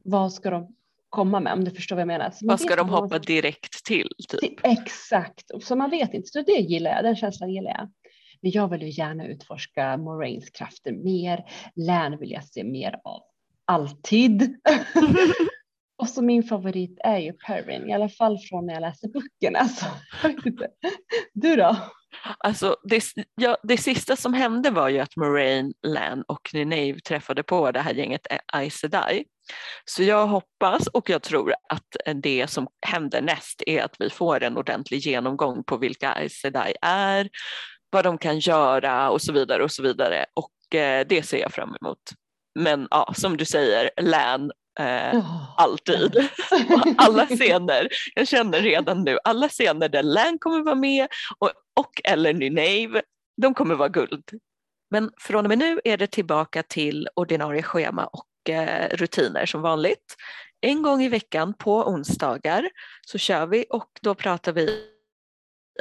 Vad 0.04 0.34
ska 0.34 0.50
de 0.50 0.76
komma 1.10 1.40
med, 1.40 1.54
om 1.54 1.64
du 1.64 1.72
förstår 1.72 1.96
vad 1.96 2.02
jag 2.02 2.08
menar. 2.08 2.32
Så 2.32 2.48
Vad 2.48 2.60
ska 2.60 2.76
de 2.76 2.88
vad 2.88 2.92
man 2.92 3.04
hoppa 3.04 3.20
direkt 3.20 3.86
till? 3.86 4.10
Typ? 4.28 4.60
Exakt, 4.64 5.52
så 5.62 5.76
man 5.76 5.90
vet 5.90 6.14
inte. 6.14 6.28
Så 6.28 6.42
det 6.42 6.52
gillar 6.52 6.92
jag, 6.92 7.04
den 7.04 7.16
känslan 7.16 7.50
gillar 7.50 7.72
jag. 7.72 7.90
Men 8.42 8.52
jag 8.52 8.68
vill 8.68 8.82
ju 8.82 8.90
gärna 8.90 9.28
utforska 9.28 9.98
Moraines 9.98 10.50
krafter 10.50 10.92
mer. 10.92 11.46
Län 11.76 12.20
vill 12.20 12.32
jag 12.32 12.46
se 12.46 12.64
mer 12.64 13.00
av. 13.04 13.22
Alltid. 13.66 14.56
Och 16.00 16.10
så 16.10 16.22
min 16.22 16.44
favorit 16.44 16.98
är 17.04 17.18
ju 17.18 17.34
Perrin, 17.34 17.90
i 17.90 17.94
alla 17.94 18.10
fall 18.10 18.38
från 18.50 18.66
när 18.66 18.74
jag 18.74 18.82
läste 18.82 19.08
böckerna. 19.08 19.60
Alltså, 19.60 19.86
du 21.34 21.56
då? 21.56 21.76
Alltså, 22.38 22.76
det, 22.84 23.04
ja, 23.36 23.58
det 23.64 23.78
sista 23.78 24.16
som 24.16 24.34
hände 24.34 24.70
var 24.70 24.90
ju 24.90 25.00
att 25.00 25.16
Moraine, 25.16 25.74
Lan 25.88 26.24
och 26.28 26.50
Nineve 26.54 27.00
träffade 27.00 27.44
på 27.44 27.72
det 27.72 27.80
här 27.80 27.94
gänget 27.94 28.28
Aes 28.54 28.74
Sedai. 28.74 29.26
Så 29.86 30.04
jag 30.04 30.28
hoppas 30.28 30.88
och 30.88 31.10
jag 31.10 31.22
tror 31.22 31.54
att 31.70 32.22
det 32.24 32.48
som 32.50 32.68
händer 32.88 33.22
näst 33.22 33.64
är 33.66 33.82
att 33.82 33.96
vi 34.00 34.10
får 34.10 34.44
en 34.44 34.58
ordentlig 34.58 34.98
genomgång 35.00 35.64
på 35.64 35.78
vilka 35.78 36.12
Aes 36.12 36.34
Sedai 36.34 36.74
är, 36.82 37.30
vad 37.90 38.04
de 38.04 38.18
kan 38.18 38.40
göra 38.40 39.10
och 39.10 39.22
så 39.22 39.34
vidare 39.34 39.64
och 39.64 39.72
så 39.72 39.84
vidare 39.84 40.26
och 40.34 40.76
eh, 40.76 41.08
det 41.10 41.24
ser 41.24 41.38
jag 41.38 41.54
fram 41.54 41.76
emot. 41.82 42.00
Men 42.60 42.88
ja, 42.92 43.14
som 43.18 43.38
du 43.38 43.46
säger, 43.46 43.90
Lan 44.02 44.52
Eh, 44.80 45.18
oh. 45.18 45.54
Alltid. 45.58 46.30
alla 46.98 47.26
scener, 47.26 47.88
jag 48.16 48.28
känner 48.28 48.60
redan 48.60 49.04
nu, 49.04 49.18
alla 49.24 49.50
scener 49.50 49.90
där 49.90 50.04
Lan 50.04 50.38
kommer 50.40 50.64
vara 50.64 50.76
med 50.76 51.08
och, 51.40 51.52
och 51.76 52.02
eller 52.04 52.34
Nynaeve, 52.34 53.02
de 53.42 53.54
kommer 53.54 53.76
vara 53.76 53.90
guld. 53.90 54.24
Men 54.92 55.12
från 55.18 55.46
och 55.46 55.50
med 55.50 55.58
nu 55.58 55.82
är 55.84 55.98
det 55.98 56.08
tillbaka 56.08 56.64
till 56.64 57.08
ordinarie 57.16 57.64
schema 57.64 58.06
och 58.06 58.50
eh, 58.50 58.90
rutiner 58.98 59.46
som 59.46 59.62
vanligt. 59.62 60.16
En 60.62 60.84
gång 60.84 61.04
i 61.04 61.10
veckan 61.10 61.54
på 61.54 61.76
onsdagar 61.76 62.70
så 63.02 63.18
kör 63.18 63.46
vi 63.46 63.66
och 63.70 63.90
då 64.02 64.16
pratar 64.16 64.52
vi 64.52 64.86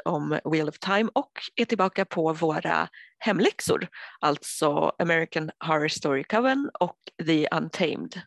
om 0.05 0.39
Wheel 0.45 0.69
of 0.69 0.79
Time 0.79 1.11
och 1.15 1.33
är 1.57 1.65
tillbaka 1.65 2.05
på 2.05 2.33
våra 2.33 2.89
hemläxor, 3.19 3.89
alltså 4.21 4.93
American 4.99 5.51
Horror 5.67 5.89
Story 5.89 6.25
Coven 6.25 6.71
och 6.81 6.99
The 7.27 7.49
Untamed 7.49 8.21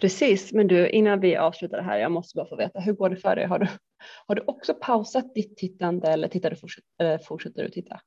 Precis, 0.00 0.52
men 0.52 0.68
du 0.68 0.88
innan 0.88 1.20
vi 1.20 1.36
avslutar 1.36 1.76
det 1.76 1.82
här, 1.82 1.98
jag 1.98 2.12
måste 2.12 2.36
bara 2.36 2.48
få 2.48 2.56
veta, 2.56 2.80
hur 2.80 2.92
går 2.92 3.10
det 3.10 3.16
för 3.16 3.36
dig? 3.36 3.46
Har 3.46 3.58
du, 3.58 3.68
har 4.26 4.34
du 4.34 4.44
också 4.46 4.74
pausat 4.74 5.34
ditt 5.34 5.56
tittande 5.56 6.08
eller 6.08 6.28
tittar 6.28 6.50
du 6.50 6.56
eller 7.00 7.18
fortsätter 7.18 7.62
du 7.62 7.70
titta? 7.70 8.00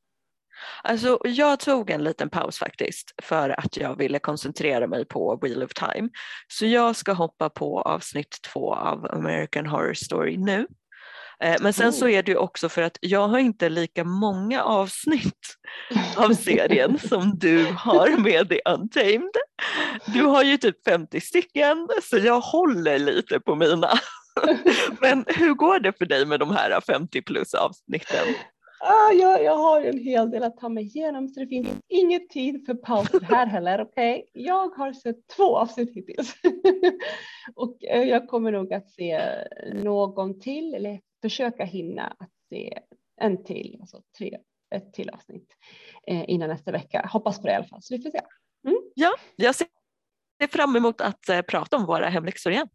Alltså, 0.83 1.19
jag 1.23 1.59
tog 1.59 1.89
en 1.89 2.03
liten 2.03 2.29
paus 2.29 2.57
faktiskt 2.57 3.13
för 3.23 3.59
att 3.59 3.77
jag 3.77 3.97
ville 3.97 4.19
koncentrera 4.19 4.87
mig 4.87 5.05
på 5.05 5.39
Wheel 5.41 5.63
of 5.63 5.73
Time. 5.73 6.09
Så 6.47 6.65
jag 6.65 6.95
ska 6.95 7.13
hoppa 7.13 7.49
på 7.49 7.81
avsnitt 7.81 8.37
två 8.53 8.73
av 8.73 9.05
American 9.11 9.65
Horror 9.65 9.93
Story 9.93 10.37
nu. 10.37 10.67
Eh, 11.39 11.55
men 11.61 11.73
sen 11.73 11.93
så 11.93 12.07
är 12.07 12.23
det 12.23 12.31
ju 12.31 12.37
också 12.37 12.69
för 12.69 12.81
att 12.81 12.97
jag 13.01 13.27
har 13.27 13.39
inte 13.39 13.69
lika 13.69 14.03
många 14.03 14.63
avsnitt 14.63 15.57
av 16.17 16.33
serien 16.33 16.99
som 17.09 17.39
du 17.39 17.65
har 17.65 18.17
med 18.17 18.49
The 18.49 18.61
Untamed. 18.65 19.35
Du 20.05 20.21
har 20.21 20.43
ju 20.43 20.57
typ 20.57 20.83
50 20.87 21.21
stycken 21.21 21.87
så 22.03 22.17
jag 22.17 22.39
håller 22.39 22.99
lite 22.99 23.39
på 23.39 23.55
mina. 23.55 23.89
Men 25.01 25.25
hur 25.27 25.53
går 25.53 25.79
det 25.79 25.97
för 25.97 26.05
dig 26.05 26.25
med 26.25 26.39
de 26.39 26.51
här 26.51 26.81
50 26.81 27.21
plus 27.21 27.53
avsnitten? 27.53 28.27
Ah, 28.85 29.11
jag, 29.11 29.43
jag 29.43 29.57
har 29.57 29.81
en 29.81 29.99
hel 29.99 30.31
del 30.31 30.43
att 30.43 30.57
ta 30.57 30.69
mig 30.69 30.83
igenom 30.83 31.27
så 31.27 31.39
det 31.39 31.47
finns 31.47 31.67
ingen 31.87 32.27
tid 32.27 32.65
för 32.65 32.73
pauser 32.73 33.21
här 33.21 33.45
heller. 33.45 33.81
Okay? 33.81 34.23
Jag 34.33 34.69
har 34.69 34.93
sett 34.93 35.27
två 35.35 35.57
avsnitt 35.57 35.95
hittills 35.95 36.35
och 37.55 37.83
eh, 37.83 38.03
jag 38.03 38.27
kommer 38.27 38.51
nog 38.51 38.73
att 38.73 38.89
se 38.89 39.21
någon 39.73 40.39
till 40.39 40.73
eller 40.73 40.99
försöka 41.23 41.65
hinna 41.65 42.07
att 42.19 42.31
se 42.49 42.79
en 43.21 43.43
till, 43.43 43.77
alltså 43.81 44.01
tre, 44.17 44.37
ett 44.75 44.93
till 44.93 45.09
avsnitt 45.09 45.47
eh, 46.07 46.29
innan 46.29 46.49
nästa 46.49 46.71
vecka. 46.71 47.09
Hoppas 47.11 47.41
på 47.41 47.47
det 47.47 47.53
i 47.53 47.55
alla 47.55 47.67
fall, 47.67 47.81
så 47.81 47.95
vi 47.97 48.03
får 48.03 48.09
se. 48.09 48.21
Mm. 48.67 48.81
Ja, 48.95 49.13
jag 49.35 49.55
ser 49.55 49.67
fram 50.51 50.75
emot 50.75 51.01
att 51.01 51.29
eh, 51.29 51.41
prata 51.41 51.77
om 51.77 51.85
våra 51.85 52.09
hemläxor 52.09 52.51
igen. 52.51 52.67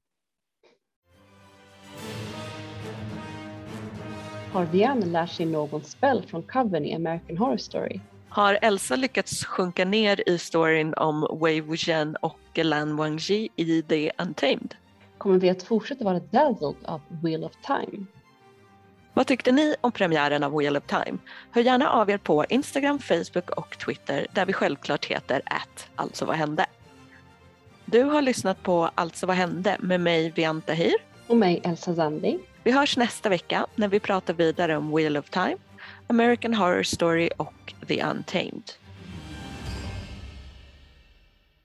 Har 4.53 4.67
Diane 4.67 5.07
lärt 5.07 5.31
sig 5.31 5.47
någon 5.47 5.85
spel 5.85 6.27
från 6.27 6.43
Coven 6.43 6.85
i 6.85 6.95
American 6.95 7.37
Horror 7.37 7.57
Story? 7.57 8.01
Har 8.29 8.59
Elsa 8.63 8.97
lyckats 8.97 9.45
sjunka 9.45 9.85
ner 9.85 10.29
i 10.29 10.39
storyn 10.39 10.95
om 10.95 11.39
Wei 11.43 11.61
Wujian 11.61 12.17
och 12.17 12.39
Lan 12.55 12.97
Wangji 12.97 13.49
i 13.57 13.83
The 13.83 14.11
Untamed? 14.19 14.75
Kommer 15.19 15.39
vi 15.39 15.51
att 15.51 15.63
fortsätta 15.63 16.05
vara 16.05 16.21
dazzled 16.21 16.77
av 16.85 17.01
Wheel 17.23 17.45
of 17.45 17.53
Time? 17.67 18.07
Vad 19.19 19.27
tyckte 19.27 19.53
ni 19.53 19.75
om 19.81 19.93
premiären 19.93 20.43
av 20.43 20.59
Wheel 20.59 20.77
of 20.77 20.85
Time? 20.87 21.19
Hör 21.51 21.63
gärna 21.63 21.91
av 21.91 22.11
er 22.11 22.19
på 22.19 22.45
Instagram, 22.49 22.99
Facebook 22.99 23.51
och 23.51 23.79
Twitter 23.79 24.27
där 24.33 24.47
vi 24.47 24.53
självklart 24.53 25.05
heter 25.05 25.43
att 25.45 25.89
alltså 25.95 26.25
vad 26.25 26.37
hände. 26.37 26.67
Du 27.85 28.03
har 28.03 28.23
lyssnat 28.23 28.63
på 28.63 28.91
Alltså 28.95 29.27
vad 29.27 29.37
hände 29.37 29.77
med 29.81 30.01
mig 30.01 30.31
Vian 30.31 30.63
Tahir. 30.63 30.95
Och 31.27 31.37
mig 31.37 31.61
Elsa 31.65 31.95
Zandi. 31.95 32.39
Vi 32.63 32.71
hörs 32.71 32.97
nästa 32.97 33.29
vecka 33.29 33.67
när 33.75 33.89
vi 33.89 34.01
pratar 34.01 34.35
vidare 34.35 34.77
om 34.77 34.97
Wheel 34.97 35.17
of 35.17 35.31
Time, 35.31 35.57
American 36.07 36.55
Horror 36.55 36.83
Story 36.83 37.31
och 37.37 37.75
The 37.89 38.03
Untamed. 38.03 38.73